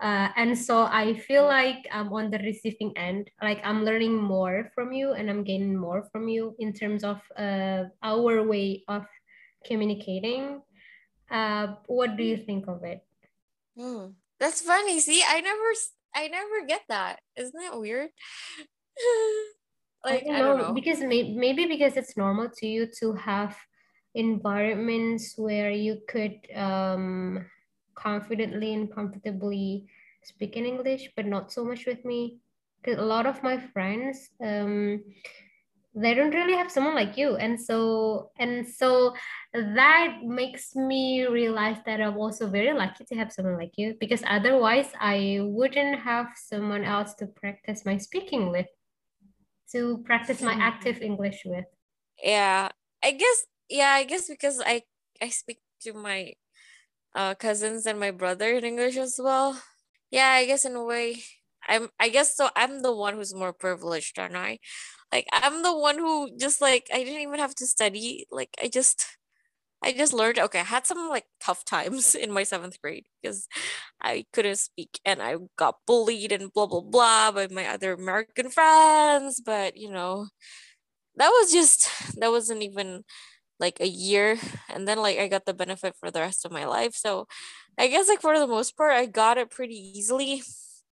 Uh, 0.00 0.28
and 0.36 0.58
so 0.58 0.82
I 0.84 1.14
feel 1.14 1.44
like 1.44 1.86
I'm 1.92 2.12
on 2.12 2.30
the 2.30 2.38
receiving 2.38 2.92
end, 2.96 3.30
like 3.40 3.60
I'm 3.64 3.84
learning 3.84 4.14
more 4.14 4.70
from 4.74 4.92
you 4.92 5.12
and 5.12 5.30
I'm 5.30 5.44
gaining 5.44 5.76
more 5.76 6.08
from 6.10 6.28
you 6.28 6.54
in 6.58 6.72
terms 6.72 7.04
of 7.04 7.20
uh, 7.38 7.84
our 8.02 8.42
way 8.42 8.82
of 8.88 9.06
communicating. 9.64 10.60
Uh, 11.30 11.74
what 11.86 12.16
do 12.16 12.22
you 12.22 12.36
think 12.36 12.68
of 12.68 12.84
it? 12.84 13.04
Hmm. 13.76 14.14
That's 14.38 14.60
funny. 14.60 15.00
See, 15.00 15.22
I 15.26 15.40
never, 15.40 15.72
I 16.14 16.28
never 16.28 16.66
get 16.66 16.82
that. 16.88 17.20
Isn't 17.36 17.58
that 17.58 17.78
weird? 17.78 18.10
like 20.04 20.22
I 20.22 20.26
don't, 20.26 20.34
I 20.36 20.38
don't 20.40 20.58
know, 20.58 20.68
know 20.68 20.74
because 20.74 21.00
may- 21.00 21.34
maybe 21.34 21.66
because 21.66 21.96
it's 21.96 22.16
normal 22.16 22.50
to 22.58 22.66
you 22.66 22.86
to 23.00 23.14
have 23.14 23.56
environments 24.14 25.34
where 25.36 25.70
you 25.70 25.98
could 26.06 26.38
um 26.54 27.44
confidently 27.94 28.74
and 28.74 28.92
comfortably 28.92 29.86
speak 30.22 30.56
in 30.56 30.66
English, 30.66 31.10
but 31.16 31.26
not 31.26 31.52
so 31.52 31.64
much 31.64 31.86
with 31.86 32.04
me. 32.04 32.38
Because 32.82 32.98
a 32.98 33.04
lot 33.04 33.26
of 33.26 33.42
my 33.42 33.56
friends, 33.58 34.28
um, 34.42 35.02
they 35.94 36.14
don't 36.14 36.34
really 36.34 36.54
have 36.54 36.70
someone 36.70 36.94
like 36.94 37.16
you, 37.16 37.36
and 37.36 37.60
so 37.60 38.30
and 38.38 38.66
so 38.66 39.14
that 39.52 40.18
makes 40.24 40.74
me 40.74 41.26
realize 41.26 41.78
that 41.86 42.00
I'm 42.00 42.18
also 42.18 42.48
very 42.48 42.72
lucky 42.72 43.04
to 43.04 43.14
have 43.14 43.32
someone 43.32 43.56
like 43.56 43.72
you. 43.76 43.94
Because 44.00 44.22
otherwise, 44.26 44.88
I 44.98 45.38
wouldn't 45.42 46.00
have 46.00 46.26
someone 46.34 46.84
else 46.84 47.14
to 47.14 47.26
practice 47.26 47.84
my 47.84 47.98
speaking 47.98 48.50
with, 48.50 48.66
to 49.72 49.98
practice 50.04 50.42
my 50.42 50.54
active 50.54 51.00
English 51.00 51.42
with. 51.44 51.66
Yeah, 52.22 52.70
I 53.02 53.10
guess. 53.12 53.46
Yeah, 53.68 53.90
I 53.90 54.04
guess 54.04 54.28
because 54.28 54.60
I 54.64 54.82
I 55.22 55.28
speak 55.28 55.60
to 55.82 55.92
my 55.92 56.34
uh, 57.14 57.34
cousins 57.34 57.86
and 57.86 58.00
my 58.00 58.10
brother 58.10 58.56
in 58.56 58.64
English 58.64 58.96
as 58.96 59.20
well. 59.22 59.62
Yeah, 60.10 60.30
I 60.30 60.46
guess 60.46 60.64
in 60.64 60.74
a 60.74 60.84
way, 60.84 61.22
I'm. 61.68 61.88
I 61.98 62.08
guess 62.08 62.36
so. 62.36 62.50
I'm 62.56 62.82
the 62.82 62.94
one 62.94 63.14
who's 63.14 63.34
more 63.34 63.52
privileged, 63.52 64.18
aren't 64.18 64.36
I? 64.36 64.58
Like 65.14 65.28
I'm 65.32 65.62
the 65.64 65.76
one 65.76 65.98
who 65.98 66.30
just 66.38 66.62
like 66.62 66.88
I 66.94 67.04
didn't 67.04 67.22
even 67.22 67.40
have 67.40 67.56
to 67.56 67.68
study. 67.68 68.26
Like 68.32 68.50
I 68.62 68.68
just, 68.68 69.06
I 69.82 69.92
just 69.92 70.12
learned. 70.14 70.38
Okay, 70.38 70.60
I 70.60 70.64
had 70.64 70.86
some 70.86 71.08
like 71.10 71.26
tough 71.40 71.64
times 71.64 72.14
in 72.24 72.32
my 72.32 72.44
seventh 72.44 72.80
grade 72.82 73.06
because 73.22 73.48
I 74.02 74.26
couldn't 74.32 74.58
speak 74.58 75.00
and 75.04 75.22
I 75.22 75.36
got 75.58 75.76
bullied 75.86 76.32
and 76.32 76.52
blah 76.52 76.66
blah 76.66 76.82
blah 76.82 77.32
by 77.32 77.48
my 77.50 77.68
other 77.68 77.92
American 77.94 78.50
friends. 78.50 79.40
But 79.44 79.76
you 79.76 79.90
know, 79.90 80.28
that 81.16 81.28
was 81.28 81.52
just 81.52 81.88
that 82.18 82.30
wasn't 82.30 82.62
even 82.62 83.04
like 83.60 83.80
a 83.80 83.88
year 83.88 84.38
and 84.74 84.88
then 84.88 84.98
like 84.98 85.18
I 85.18 85.28
got 85.28 85.46
the 85.46 85.54
benefit 85.54 85.96
for 86.00 86.10
the 86.10 86.20
rest 86.20 86.44
of 86.46 86.52
my 86.52 86.66
life. 86.66 86.94
So 86.96 87.26
I 87.78 87.88
guess 87.88 88.08
like 88.08 88.22
for 88.22 88.38
the 88.38 88.46
most 88.48 88.76
part 88.76 88.92
I 88.94 89.06
got 89.06 89.38
it 89.38 89.50
pretty 89.50 89.76
easily. 89.76 90.42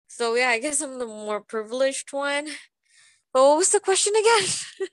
So 0.08 0.35
yeah, 0.37 0.48
I 0.50 0.61
guess 0.61 0.80
I'm 0.82 0.98
the 0.98 1.06
more 1.06 1.40
privileged 1.42 2.12
one. 2.12 2.48
But 3.33 3.42
what 3.42 3.59
was 3.59 3.71
the 3.71 3.81
question 3.81 4.12
again? 4.14 4.49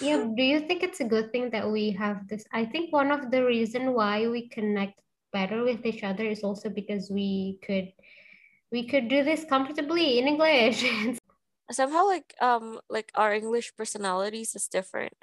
yeah, 0.00 0.24
do 0.34 0.42
you 0.42 0.60
think 0.60 0.82
it's 0.82 1.00
a 1.00 1.04
good 1.04 1.32
thing 1.32 1.50
that 1.50 1.68
we 1.70 1.90
have 1.92 2.26
this? 2.28 2.44
I 2.52 2.64
think 2.64 2.92
one 2.92 3.10
of 3.10 3.30
the 3.30 3.44
reason 3.44 3.92
why 3.92 4.28
we 4.28 4.48
connect 4.48 5.00
better 5.32 5.62
with 5.62 5.84
each 5.84 6.02
other 6.02 6.24
is 6.24 6.42
also 6.42 6.70
because 6.70 7.10
we 7.10 7.58
could 7.64 7.92
we 8.72 8.86
could 8.86 9.08
do 9.08 9.24
this 9.24 9.44
comfortably 9.44 10.18
in 10.18 10.28
English. 10.28 10.84
Somehow 11.70 12.06
like 12.06 12.34
um 12.40 12.80
like 12.88 13.12
our 13.14 13.34
English 13.34 13.76
personalities 13.76 14.54
is 14.54 14.68
different 14.68 15.16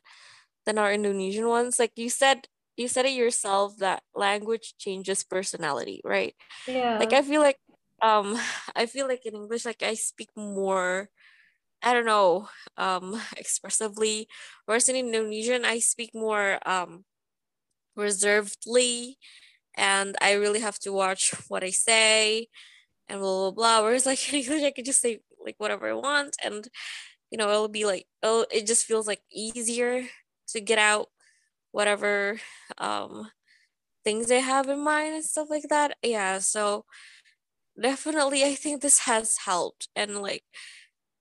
than 0.66 0.78
our 0.78 0.94
Indonesian 0.94 1.48
ones. 1.48 1.80
Like 1.80 1.94
you 1.96 2.10
said, 2.10 2.48
you 2.78 2.88
said 2.88 3.06
it 3.06 3.18
yourself 3.18 3.78
that 3.78 4.04
language 4.16 4.76
changes 4.78 5.24
personality, 5.24 6.02
right? 6.04 6.36
Yeah. 6.68 6.98
Like 7.00 7.14
I 7.14 7.22
feel 7.22 7.42
like 7.42 7.58
um 8.02 8.38
I 8.76 8.86
feel 8.86 9.08
like 9.08 9.26
in 9.26 9.36
English, 9.36 9.66
like 9.66 9.82
I 9.82 9.94
speak 9.96 10.30
more 10.36 11.10
I 11.86 11.94
don't 11.94 12.06
know, 12.08 12.50
um, 12.78 13.22
expressively. 13.38 14.30
Whereas 14.68 14.90
in 14.90 14.98
Indonesian, 14.98 15.66
I 15.66 15.80
speak 15.80 16.12
more 16.16 16.60
um, 16.70 17.06
reservedly, 17.96 19.18
and 19.76 20.16
I 20.22 20.34
really 20.34 20.62
have 20.62 20.80
to 20.82 20.94
watch 20.94 21.34
what 21.50 21.64
I 21.64 21.72
say, 21.72 22.48
and 23.10 23.20
blah 23.22 23.52
blah 23.52 23.80
blah. 23.80 23.84
Whereas 23.84 24.06
like 24.06 24.30
in 24.34 24.42
English, 24.42 24.64
I 24.64 24.72
can 24.72 24.86
just 24.86 25.02
say 25.02 25.22
like 25.46 25.56
whatever 25.60 25.90
I 25.90 25.94
want, 25.94 26.36
and 26.44 26.68
you 27.32 27.38
know, 27.38 27.50
it'll 27.52 27.70
be 27.70 27.86
like 27.86 28.08
oh, 28.24 28.46
it 28.52 28.68
just 28.68 28.86
feels 28.86 29.08
like 29.08 29.22
easier 29.32 30.04
to 30.50 30.62
get 30.62 30.80
out 30.80 31.08
whatever 31.74 32.40
um 32.80 33.30
things 34.06 34.28
they 34.28 34.42
have 34.42 34.70
in 34.70 34.84
mind 34.84 35.16
and 35.16 35.26
stuff 35.26 35.50
like 35.50 35.66
that. 35.70 35.98
Yeah, 36.04 36.40
so 36.40 36.86
definitely 37.82 38.44
I 38.44 38.56
think 38.56 38.82
this 38.82 39.00
has 39.00 39.38
helped 39.46 39.90
and 39.96 40.18
like 40.22 40.44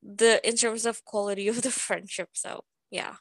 the 0.05 0.47
in 0.47 0.57
terms 0.57 0.85
of 0.85 1.05
quality 1.05 1.49
of 1.49 1.62
the 1.62 1.71
friendship. 1.87 2.31
So 2.35 2.64
yeah. 2.90 3.17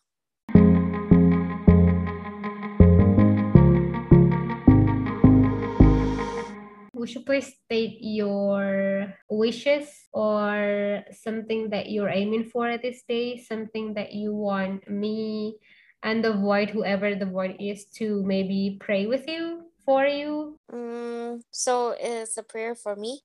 Would 6.94 7.16
you 7.16 7.22
please 7.22 7.52
state 7.66 7.98
your 8.00 9.14
wishes 9.30 9.90
or 10.14 11.04
something 11.12 11.70
that 11.72 11.90
you're 11.90 12.10
aiming 12.10 12.46
for 12.46 12.70
at 12.70 12.82
this 12.82 13.04
day, 13.08 13.38
something 13.38 13.94
that 13.96 14.14
you 14.14 14.34
want 14.34 14.88
me 14.90 15.58
and 16.02 16.24
the 16.24 16.34
void, 16.34 16.70
whoever 16.70 17.16
the 17.16 17.26
void 17.26 17.58
is, 17.60 17.86
to 17.96 18.24
maybe 18.24 18.78
pray 18.80 19.06
with 19.06 19.28
you 19.28 19.64
for 19.84 20.06
you? 20.06 20.58
Mm, 20.72 21.42
so 21.52 21.96
it's 22.00 22.38
a 22.38 22.44
prayer 22.44 22.76
for 22.76 22.96
me. 22.96 23.22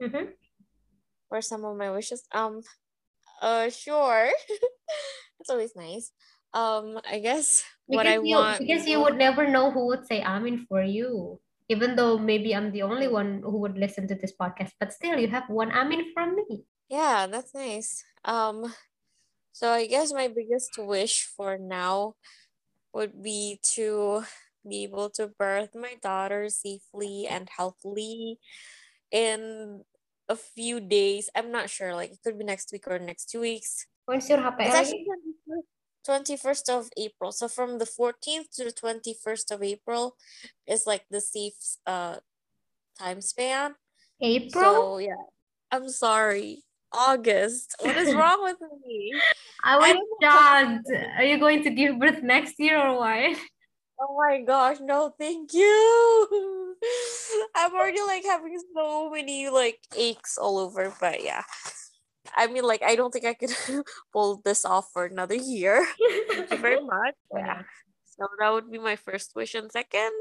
Mm-hmm. 0.00 0.32
For 1.36 1.44
some 1.44 1.68
of 1.68 1.76
my 1.76 1.92
wishes. 1.92 2.24
Um, 2.32 2.64
uh, 3.44 3.68
sure. 3.68 4.32
it's 5.36 5.52
always 5.52 5.76
nice. 5.76 6.08
Um, 6.56 6.96
I 7.04 7.20
guess 7.20 7.60
because 7.84 7.92
what 7.92 8.06
I 8.08 8.16
you, 8.16 8.40
want 8.40 8.64
because 8.64 8.88
you 8.88 9.04
would 9.04 9.20
never 9.20 9.44
know 9.44 9.68
who 9.68 9.84
would 9.92 10.08
say 10.08 10.24
Amin 10.24 10.64
for 10.64 10.80
you. 10.80 11.36
Even 11.68 11.92
though 11.92 12.16
maybe 12.16 12.56
I'm 12.56 12.72
the 12.72 12.88
only 12.88 13.04
one 13.04 13.44
who 13.44 13.60
would 13.60 13.76
listen 13.76 14.08
to 14.08 14.16
this 14.16 14.32
podcast, 14.32 14.72
but 14.80 14.96
still 14.96 15.20
you 15.20 15.28
have 15.28 15.44
one 15.52 15.68
Amin 15.76 16.08
from 16.16 16.40
me. 16.40 16.64
Yeah, 16.88 17.28
that's 17.28 17.52
nice. 17.52 18.00
Um, 18.24 18.72
so 19.52 19.76
I 19.76 19.84
guess 19.84 20.16
my 20.16 20.32
biggest 20.32 20.80
wish 20.80 21.28
for 21.36 21.60
now 21.60 22.16
would 22.96 23.20
be 23.20 23.60
to 23.76 24.24
be 24.64 24.88
able 24.88 25.12
to 25.20 25.28
birth 25.28 25.76
my 25.76 26.00
daughter 26.00 26.48
safely 26.48 27.28
and 27.28 27.52
healthily 27.52 28.40
in 29.12 29.84
a 30.28 30.36
few 30.36 30.80
days. 30.80 31.30
I'm 31.34 31.50
not 31.50 31.70
sure. 31.70 31.94
Like 31.94 32.12
it 32.12 32.18
could 32.22 32.38
be 32.38 32.44
next 32.44 32.72
week 32.72 32.86
or 32.86 32.98
next 32.98 33.30
two 33.30 33.40
weeks. 33.40 33.86
When's 34.06 34.28
your 34.28 34.40
happy? 34.40 34.64
It's 34.64 34.74
actually 34.74 35.06
21st 36.08 36.68
of 36.70 36.88
April. 36.96 37.32
So 37.32 37.48
from 37.48 37.78
the 37.78 37.84
14th 37.84 38.50
to 38.56 38.64
the 38.64 38.72
21st 38.72 39.50
of 39.50 39.62
April 39.62 40.16
is 40.66 40.86
like 40.86 41.04
the 41.10 41.20
safe 41.20 41.54
uh 41.86 42.16
time 42.98 43.20
span. 43.20 43.74
April? 44.20 44.64
So 44.64 44.98
yeah. 44.98 45.22
I'm 45.70 45.88
sorry. 45.88 46.62
August. 46.92 47.74
What 47.80 47.96
is 47.96 48.14
wrong 48.18 48.42
with 48.42 48.56
me? 48.86 49.12
I 49.64 49.76
was 49.76 49.96
shocked. 50.22 50.88
Are 51.18 51.24
you 51.24 51.38
going 51.38 51.62
to 51.64 51.70
give 51.70 51.98
birth 51.98 52.22
next 52.22 52.54
year 52.58 52.78
or 52.78 52.98
what? 52.98 53.36
Oh 53.98 54.16
my 54.16 54.42
gosh, 54.42 54.76
no, 54.80 55.12
thank 55.18 55.52
you. 55.54 56.65
I'm 57.54 57.74
already 57.74 58.02
like 58.02 58.24
having 58.24 58.58
so 58.74 59.10
many 59.10 59.48
like 59.48 59.80
aches 59.96 60.38
all 60.38 60.58
over, 60.58 60.92
but 61.00 61.22
yeah. 61.22 61.42
I 62.34 62.48
mean, 62.48 62.64
like, 62.64 62.82
I 62.82 62.96
don't 62.96 63.12
think 63.12 63.24
I 63.24 63.34
could 63.34 63.54
pull 64.12 64.42
this 64.44 64.64
off 64.64 64.90
for 64.92 65.04
another 65.04 65.36
year. 65.36 65.86
Thank 66.30 66.50
you 66.50 66.58
very 66.58 66.80
much. 66.84 67.14
Yeah. 67.34 67.62
So 68.18 68.28
that 68.40 68.50
would 68.50 68.70
be 68.70 68.78
my 68.78 68.96
first 68.96 69.32
wish. 69.36 69.54
And 69.54 69.70
second, 69.70 70.12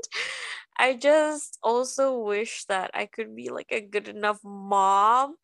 I 0.77 0.95
just 0.95 1.57
also 1.63 2.19
wish 2.19 2.65
that 2.65 2.91
I 2.93 3.05
could 3.05 3.35
be 3.35 3.49
like 3.49 3.71
a 3.71 3.79
good 3.79 4.09
enough 4.09 4.39
mom 4.43 5.35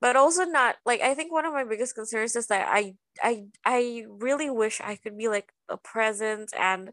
but 0.00 0.16
also 0.16 0.44
not 0.44 0.76
like 0.84 1.00
i 1.00 1.14
think 1.14 1.32
one 1.32 1.44
of 1.44 1.52
my 1.52 1.64
biggest 1.64 1.94
concerns 1.94 2.36
is 2.36 2.46
that 2.48 2.68
i 2.70 2.94
i 3.22 3.44
i 3.64 4.04
really 4.08 4.50
wish 4.50 4.80
i 4.80 4.96
could 4.96 5.16
be 5.16 5.28
like 5.28 5.52
a 5.68 5.76
present 5.76 6.52
and 6.58 6.90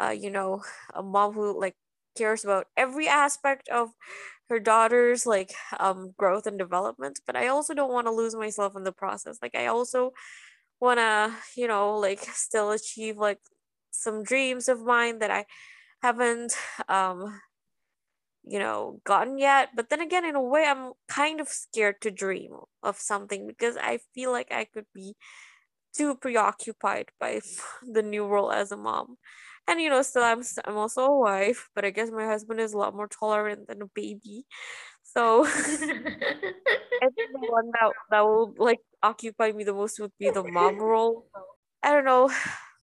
uh 0.00 0.10
you 0.10 0.30
know 0.30 0.62
a 0.94 1.02
mom 1.02 1.32
who 1.32 1.58
like 1.58 1.76
cares 2.16 2.44
about 2.44 2.66
every 2.76 3.08
aspect 3.08 3.68
of 3.68 3.90
her 4.48 4.58
daughter's 4.60 5.24
like 5.26 5.54
um 5.80 6.12
growth 6.18 6.46
and 6.46 6.58
development 6.58 7.20
but 7.26 7.36
i 7.36 7.46
also 7.48 7.74
don't 7.74 7.92
want 7.92 8.06
to 8.06 8.12
lose 8.12 8.34
myself 8.34 8.76
in 8.76 8.84
the 8.84 8.92
process. 8.92 9.38
Like 9.42 9.54
i 9.54 9.66
also 9.66 10.12
wanna, 10.80 11.36
you 11.56 11.68
know, 11.68 11.96
like 11.98 12.20
still 12.20 12.70
achieve 12.72 13.16
like 13.16 13.38
some 13.90 14.22
dreams 14.24 14.68
of 14.68 14.82
mine 14.82 15.18
that 15.20 15.30
I 15.30 15.46
haven't 16.02 16.54
um 16.88 17.40
you 18.44 18.58
know 18.58 19.00
gotten 19.04 19.38
yet. 19.38 19.70
But 19.74 19.88
then 19.90 20.00
again 20.00 20.24
in 20.24 20.34
a 20.34 20.42
way 20.42 20.64
i'm 20.66 20.92
kind 21.08 21.40
of 21.40 21.48
scared 21.48 22.00
to 22.02 22.10
dream 22.10 22.52
of 22.82 22.96
something 22.98 23.46
because 23.46 23.76
i 23.76 23.98
feel 24.14 24.32
like 24.32 24.50
i 24.52 24.64
could 24.64 24.86
be 24.94 25.14
too 25.96 26.16
preoccupied 26.16 27.10
by 27.20 27.40
the 27.92 28.02
new 28.02 28.26
role 28.26 28.52
as 28.52 28.72
a 28.72 28.76
mom 28.76 29.16
and 29.68 29.80
you 29.80 29.88
know 29.88 30.02
still 30.02 30.22
i'm 30.22 30.42
i'm 30.64 30.76
also 30.76 31.06
a 31.06 31.18
wife 31.18 31.68
but 31.74 31.84
i 31.84 31.90
guess 31.90 32.10
my 32.10 32.26
husband 32.26 32.60
is 32.60 32.72
a 32.72 32.78
lot 32.78 32.94
more 32.94 33.08
tolerant 33.08 33.66
than 33.68 33.82
a 33.82 33.86
baby. 33.94 34.44
So 35.02 35.44
i 35.46 35.50
think 35.50 37.32
the 37.32 37.46
one 37.48 37.70
that 37.72 37.92
that 38.10 38.20
will 38.20 38.54
like 38.56 38.80
occupy 39.02 39.52
me 39.52 39.64
the 39.64 39.74
most 39.74 40.00
would 40.00 40.12
be 40.18 40.30
the 40.30 40.44
mom 40.44 40.78
role. 40.78 41.26
I 41.82 41.90
don't 41.90 42.04
know. 42.04 42.30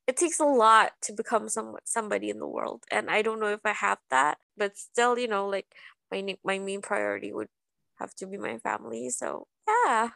It 0.06 0.18
takes 0.18 0.40
a 0.40 0.46
lot 0.46 0.92
to 1.04 1.14
become 1.14 1.50
some 1.50 1.76
somebody 1.86 2.30
in 2.30 2.40
the 2.40 2.48
world 2.48 2.84
and 2.92 3.10
i 3.10 3.22
don't 3.22 3.40
know 3.40 3.48
if 3.48 3.62
i 3.64 3.72
have 3.72 4.00
that 4.10 4.38
but 4.58 4.78
still 4.78 5.18
you 5.18 5.30
know 5.30 5.48
like 5.48 5.68
my 6.12 6.36
my 6.44 6.60
main 6.60 6.82
priority 6.82 7.32
would 7.32 7.48
have 7.96 8.14
to 8.16 8.28
be 8.28 8.38
my 8.38 8.58
family 8.60 9.10
so 9.10 9.48
yeah. 9.68 10.10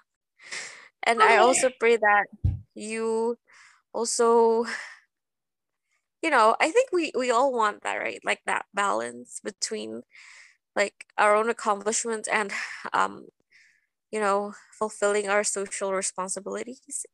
And 1.04 1.24
i 1.24 1.38
oh, 1.38 1.48
also 1.48 1.72
pray 1.80 1.96
that 1.96 2.26
you 2.76 3.38
also 3.94 4.66
you 6.22 6.30
know 6.30 6.56
i 6.60 6.72
think 6.72 6.90
we 6.92 7.12
we 7.18 7.32
all 7.32 7.54
want 7.54 7.84
that 7.84 7.98
right? 7.98 8.22
Like 8.26 8.42
that 8.46 8.66
balance 8.74 9.40
between 9.44 10.02
like 10.76 11.08
our 11.18 11.36
own 11.36 11.50
accomplishments 11.50 12.28
and 12.30 12.52
um 12.94 13.28
you 14.12 14.20
know 14.20 14.54
fulfilling 14.78 15.30
our 15.30 15.44
social 15.44 15.94
responsibilities 15.94 17.06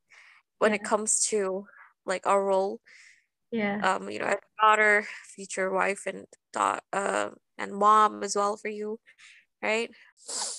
when 0.59 0.71
yeah. 0.71 0.77
it 0.77 0.83
comes 0.83 1.25
to 1.27 1.65
like 2.05 2.27
our 2.27 2.43
role 2.45 2.81
yeah. 3.51 3.79
um 3.83 4.09
you 4.09 4.19
know 4.19 4.25
as 4.25 4.35
a 4.35 4.61
daughter 4.61 5.07
future 5.35 5.71
wife 5.71 6.05
and 6.07 6.25
daughter 6.53 6.81
uh, 6.93 7.29
and 7.57 7.73
mom 7.73 8.23
as 8.23 8.35
well 8.35 8.57
for 8.57 8.69
you 8.69 8.99
right? 9.63 9.89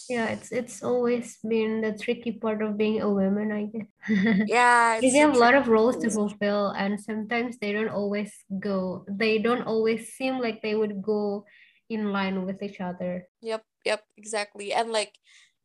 Yeah 0.08 0.28
it's 0.28 0.52
it's 0.52 0.82
always 0.82 1.38
been 1.46 1.80
the 1.80 1.96
tricky 1.96 2.32
part 2.32 2.60
of 2.60 2.76
being 2.76 3.00
a 3.00 3.08
woman 3.08 3.52
i 3.52 3.64
guess. 3.72 3.88
Yeah 4.48 5.00
you 5.00 5.10
have 5.20 5.34
a 5.34 5.38
lot 5.38 5.54
of 5.54 5.68
roles 5.68 5.96
to 6.04 6.10
fulfill 6.10 6.68
and 6.76 7.00
sometimes 7.00 7.56
they 7.58 7.72
don't 7.72 7.88
always 7.88 8.32
go 8.60 9.04
they 9.08 9.38
don't 9.38 9.62
always 9.62 10.12
seem 10.12 10.38
like 10.38 10.60
they 10.60 10.74
would 10.74 11.00
go 11.02 11.44
in 11.90 12.12
line 12.12 12.44
with 12.46 12.62
each 12.62 12.80
other. 12.80 13.28
Yep 13.42 13.62
yep 13.84 14.04
exactly. 14.16 14.72
And 14.72 14.90
like 14.92 15.12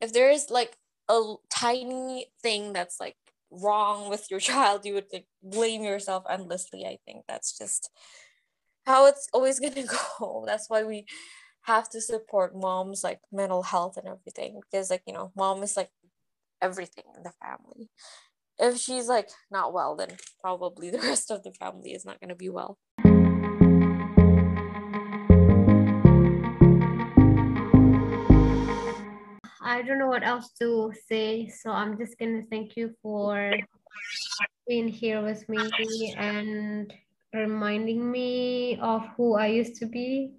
if 0.02 0.14
there 0.14 0.30
is 0.30 0.50
like 0.50 0.76
a 1.10 1.36
tiny 1.50 2.28
thing 2.44 2.74
that's 2.74 3.00
like 3.00 3.16
wrong 3.52 4.10
with 4.10 4.30
your 4.32 4.40
child, 4.50 4.86
you 4.86 4.94
would 4.94 5.08
like 5.12 5.28
blame 5.44 5.84
yourself 5.84 6.24
endlessly. 6.30 6.86
I 6.86 6.98
think. 7.06 7.26
That's 7.28 7.58
just 7.58 7.90
how 8.86 9.08
it's 9.08 9.28
always 9.34 9.60
gonna 9.60 9.86
go. 10.20 10.44
That's 10.46 10.70
why 10.70 10.84
we 10.84 11.06
have 11.64 11.90
to 11.90 12.02
support 12.02 12.56
mom's 12.56 13.04
like 13.04 13.20
mental 13.32 13.64
health 13.64 13.98
and 13.98 14.08
everything 14.08 14.60
because 14.62 14.90
like 14.90 15.04
you 15.06 15.14
know 15.14 15.32
mom 15.36 15.62
is 15.64 15.78
like 15.78 15.92
everything 16.62 17.06
in 17.16 17.24
the 17.24 17.34
family. 17.42 17.90
If 18.58 18.78
she's 18.78 19.08
like 19.08 19.30
not 19.52 19.74
well 19.74 19.96
then 19.96 20.18
probably 20.42 20.90
the 20.92 21.00
rest 21.00 21.32
of 21.32 21.44
the 21.44 21.52
family 21.52 21.92
is 21.92 22.06
not 22.06 22.20
going 22.20 22.30
to 22.30 22.36
be 22.36 22.50
well. 22.50 22.78
I 29.62 29.82
don't 29.84 30.00
know 30.00 30.08
what 30.08 30.26
else 30.26 30.52
to 30.60 30.92
say, 31.08 31.48
so 31.48 31.70
I'm 31.70 31.98
just 31.98 32.18
gonna 32.18 32.42
thank 32.50 32.76
you 32.76 32.94
for 33.02 33.54
being 34.68 34.88
here 34.88 35.22
with 35.22 35.48
me 35.48 36.14
and 36.18 36.94
reminding 37.34 38.12
me 38.12 38.78
of 38.82 39.08
who 39.16 39.36
I 39.36 39.48
used 39.48 39.76
to 39.78 39.86
be 39.86 40.34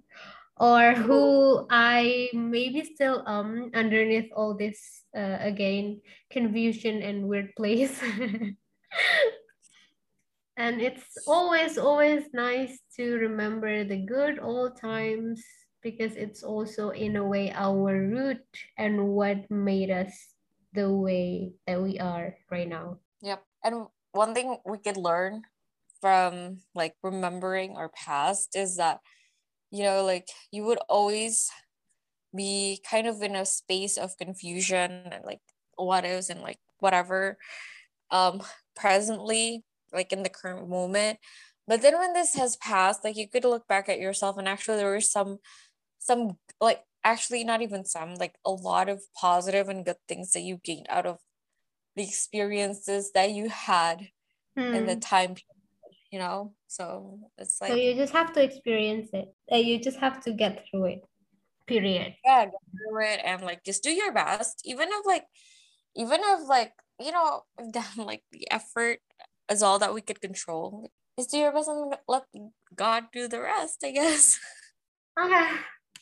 or 0.61 0.93
who 0.93 1.65
I 1.73 2.29
maybe 2.37 2.85
still 2.85 3.25
um 3.25 3.73
underneath 3.73 4.29
all 4.37 4.53
this 4.53 5.01
uh, 5.17 5.41
again 5.41 6.01
confusion 6.29 7.01
and 7.01 7.25
weird 7.25 7.49
place. 7.57 7.97
and 10.57 10.79
it's 10.79 11.17
always 11.25 11.81
always 11.81 12.29
nice 12.31 12.77
to 12.95 13.17
remember 13.17 13.83
the 13.83 14.05
good 14.05 14.37
old 14.37 14.77
times 14.77 15.41
because 15.81 16.13
it's 16.15 16.43
also 16.43 16.93
in 16.93 17.17
a 17.17 17.25
way 17.25 17.51
our 17.57 17.97
root 17.97 18.45
and 18.77 19.01
what 19.01 19.49
made 19.49 19.89
us 19.89 20.13
the 20.73 20.93
way 20.93 21.53
that 21.65 21.81
we 21.81 21.97
are 21.97 22.37
right 22.51 22.69
now. 22.69 23.01
Yep. 23.25 23.41
And 23.65 23.87
one 24.11 24.35
thing 24.35 24.61
we 24.63 24.77
could 24.77 24.97
learn 24.97 25.41
from 25.99 26.61
like 26.75 26.93
remembering 27.01 27.77
our 27.77 27.89
past 27.89 28.55
is 28.55 28.77
that 28.77 29.01
you 29.71 29.83
know 29.83 30.03
like 30.03 30.27
you 30.51 30.63
would 30.63 30.79
always 30.89 31.49
be 32.35 32.81
kind 32.89 33.07
of 33.07 33.21
in 33.21 33.35
a 33.35 33.45
space 33.45 33.97
of 33.97 34.17
confusion 34.17 34.91
and 35.11 35.25
like 35.25 35.41
what 35.75 36.05
is 36.05 36.29
and 36.29 36.41
like 36.41 36.59
whatever 36.79 37.37
um 38.11 38.41
presently 38.75 39.63
like 39.93 40.11
in 40.11 40.23
the 40.23 40.29
current 40.29 40.69
moment 40.69 41.17
but 41.67 41.81
then 41.81 41.97
when 41.97 42.13
this 42.13 42.35
has 42.35 42.55
passed 42.57 43.03
like 43.03 43.17
you 43.17 43.27
could 43.29 43.43
look 43.43 43.67
back 43.67 43.89
at 43.89 43.99
yourself 43.99 44.37
and 44.37 44.47
actually 44.47 44.77
there 44.77 44.89
were 44.89 45.01
some 45.01 45.37
some 45.99 46.37
like 46.59 46.81
actually 47.03 47.43
not 47.43 47.61
even 47.61 47.85
some 47.85 48.15
like 48.15 48.35
a 48.45 48.51
lot 48.51 48.89
of 48.89 49.01
positive 49.19 49.69
and 49.69 49.85
good 49.85 49.97
things 50.07 50.31
that 50.31 50.41
you 50.41 50.59
gained 50.63 50.85
out 50.89 51.05
of 51.05 51.17
the 51.95 52.03
experiences 52.03 53.11
that 53.13 53.31
you 53.31 53.49
had 53.49 54.09
in 54.55 54.85
the 54.85 54.93
hmm. 54.93 54.99
time 54.99 55.35
you 56.11 56.19
know? 56.19 56.53
So 56.67 57.19
it's 57.37 57.59
like 57.61 57.71
so 57.71 57.75
you 57.75 57.95
just 57.95 58.13
have 58.13 58.33
to 58.33 58.43
experience 58.43 59.09
it. 59.13 59.33
Uh, 59.51 59.57
you 59.57 59.79
just 59.79 59.97
have 59.99 60.21
to 60.25 60.33
get 60.33 60.65
through 60.69 60.85
it 60.85 61.01
period. 61.67 62.15
Yeah 62.25 62.45
get 62.45 62.61
through 62.75 63.05
it 63.05 63.21
and 63.23 63.41
like 63.41 63.63
just 63.63 63.83
do 63.83 63.91
your 63.91 64.11
best. 64.11 64.61
Even 64.65 64.89
if 64.91 65.05
like 65.05 65.25
even 65.95 66.19
if 66.23 66.47
like 66.47 66.73
you 66.99 67.11
know 67.11 67.41
done 67.71 68.05
like 68.05 68.23
the 68.31 68.49
effort 68.51 68.99
is 69.49 69.63
all 69.63 69.79
that 69.79 69.93
we 69.93 70.01
could 70.01 70.21
control 70.21 70.89
just 71.19 71.31
do 71.31 71.37
your 71.37 71.51
best 71.51 71.67
and 71.67 71.93
let 72.07 72.23
god 72.73 73.03
do 73.11 73.27
the 73.27 73.39
rest 73.39 73.83
i 73.83 73.91
guess. 73.91 74.39
Okay. 75.19 75.47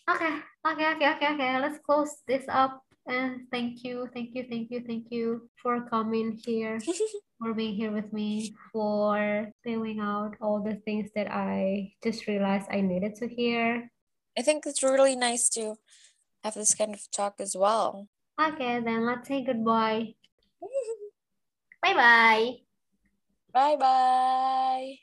Okay, 0.10 0.34
okay, 0.66 0.86
okay, 0.94 1.10
okay, 1.18 1.34
okay. 1.34 1.60
Let's 1.60 1.80
close 1.86 2.14
this 2.28 2.46
up. 2.48 2.82
And 3.10 3.50
thank 3.50 3.84
you, 3.84 4.08
thank 4.14 4.36
you, 4.36 4.46
thank 4.48 4.70
you, 4.70 4.84
thank 4.86 5.08
you 5.10 5.50
for 5.58 5.82
coming 5.90 6.40
here, 6.46 6.78
for 7.42 7.56
being 7.56 7.74
here 7.74 7.92
with 7.92 8.14
me, 8.14 8.54
for 8.72 9.50
filling 9.64 10.00
out 10.00 10.36
all 10.40 10.62
the 10.62 10.76
things 10.86 11.10
that 11.16 11.26
I 11.32 11.94
just 12.04 12.28
realized 12.28 12.68
I 12.70 12.82
needed 12.82 13.16
to 13.16 13.28
hear. 13.28 13.92
I 14.38 14.44
think 14.44 14.66
it's 14.68 14.84
really 14.84 15.16
nice 15.16 15.50
to 15.58 15.78
have 16.44 16.54
this 16.54 16.76
kind 16.76 16.94
of 16.94 17.02
talk 17.10 17.36
as 17.40 17.56
well. 17.58 18.08
Okay, 18.40 18.80
then 18.80 19.08
let's 19.08 19.28
say 19.28 19.44
goodbye. 19.44 20.14
bye 21.82 21.94
bye. 21.94 22.52
Bye 23.52 23.76
bye. 23.76 25.00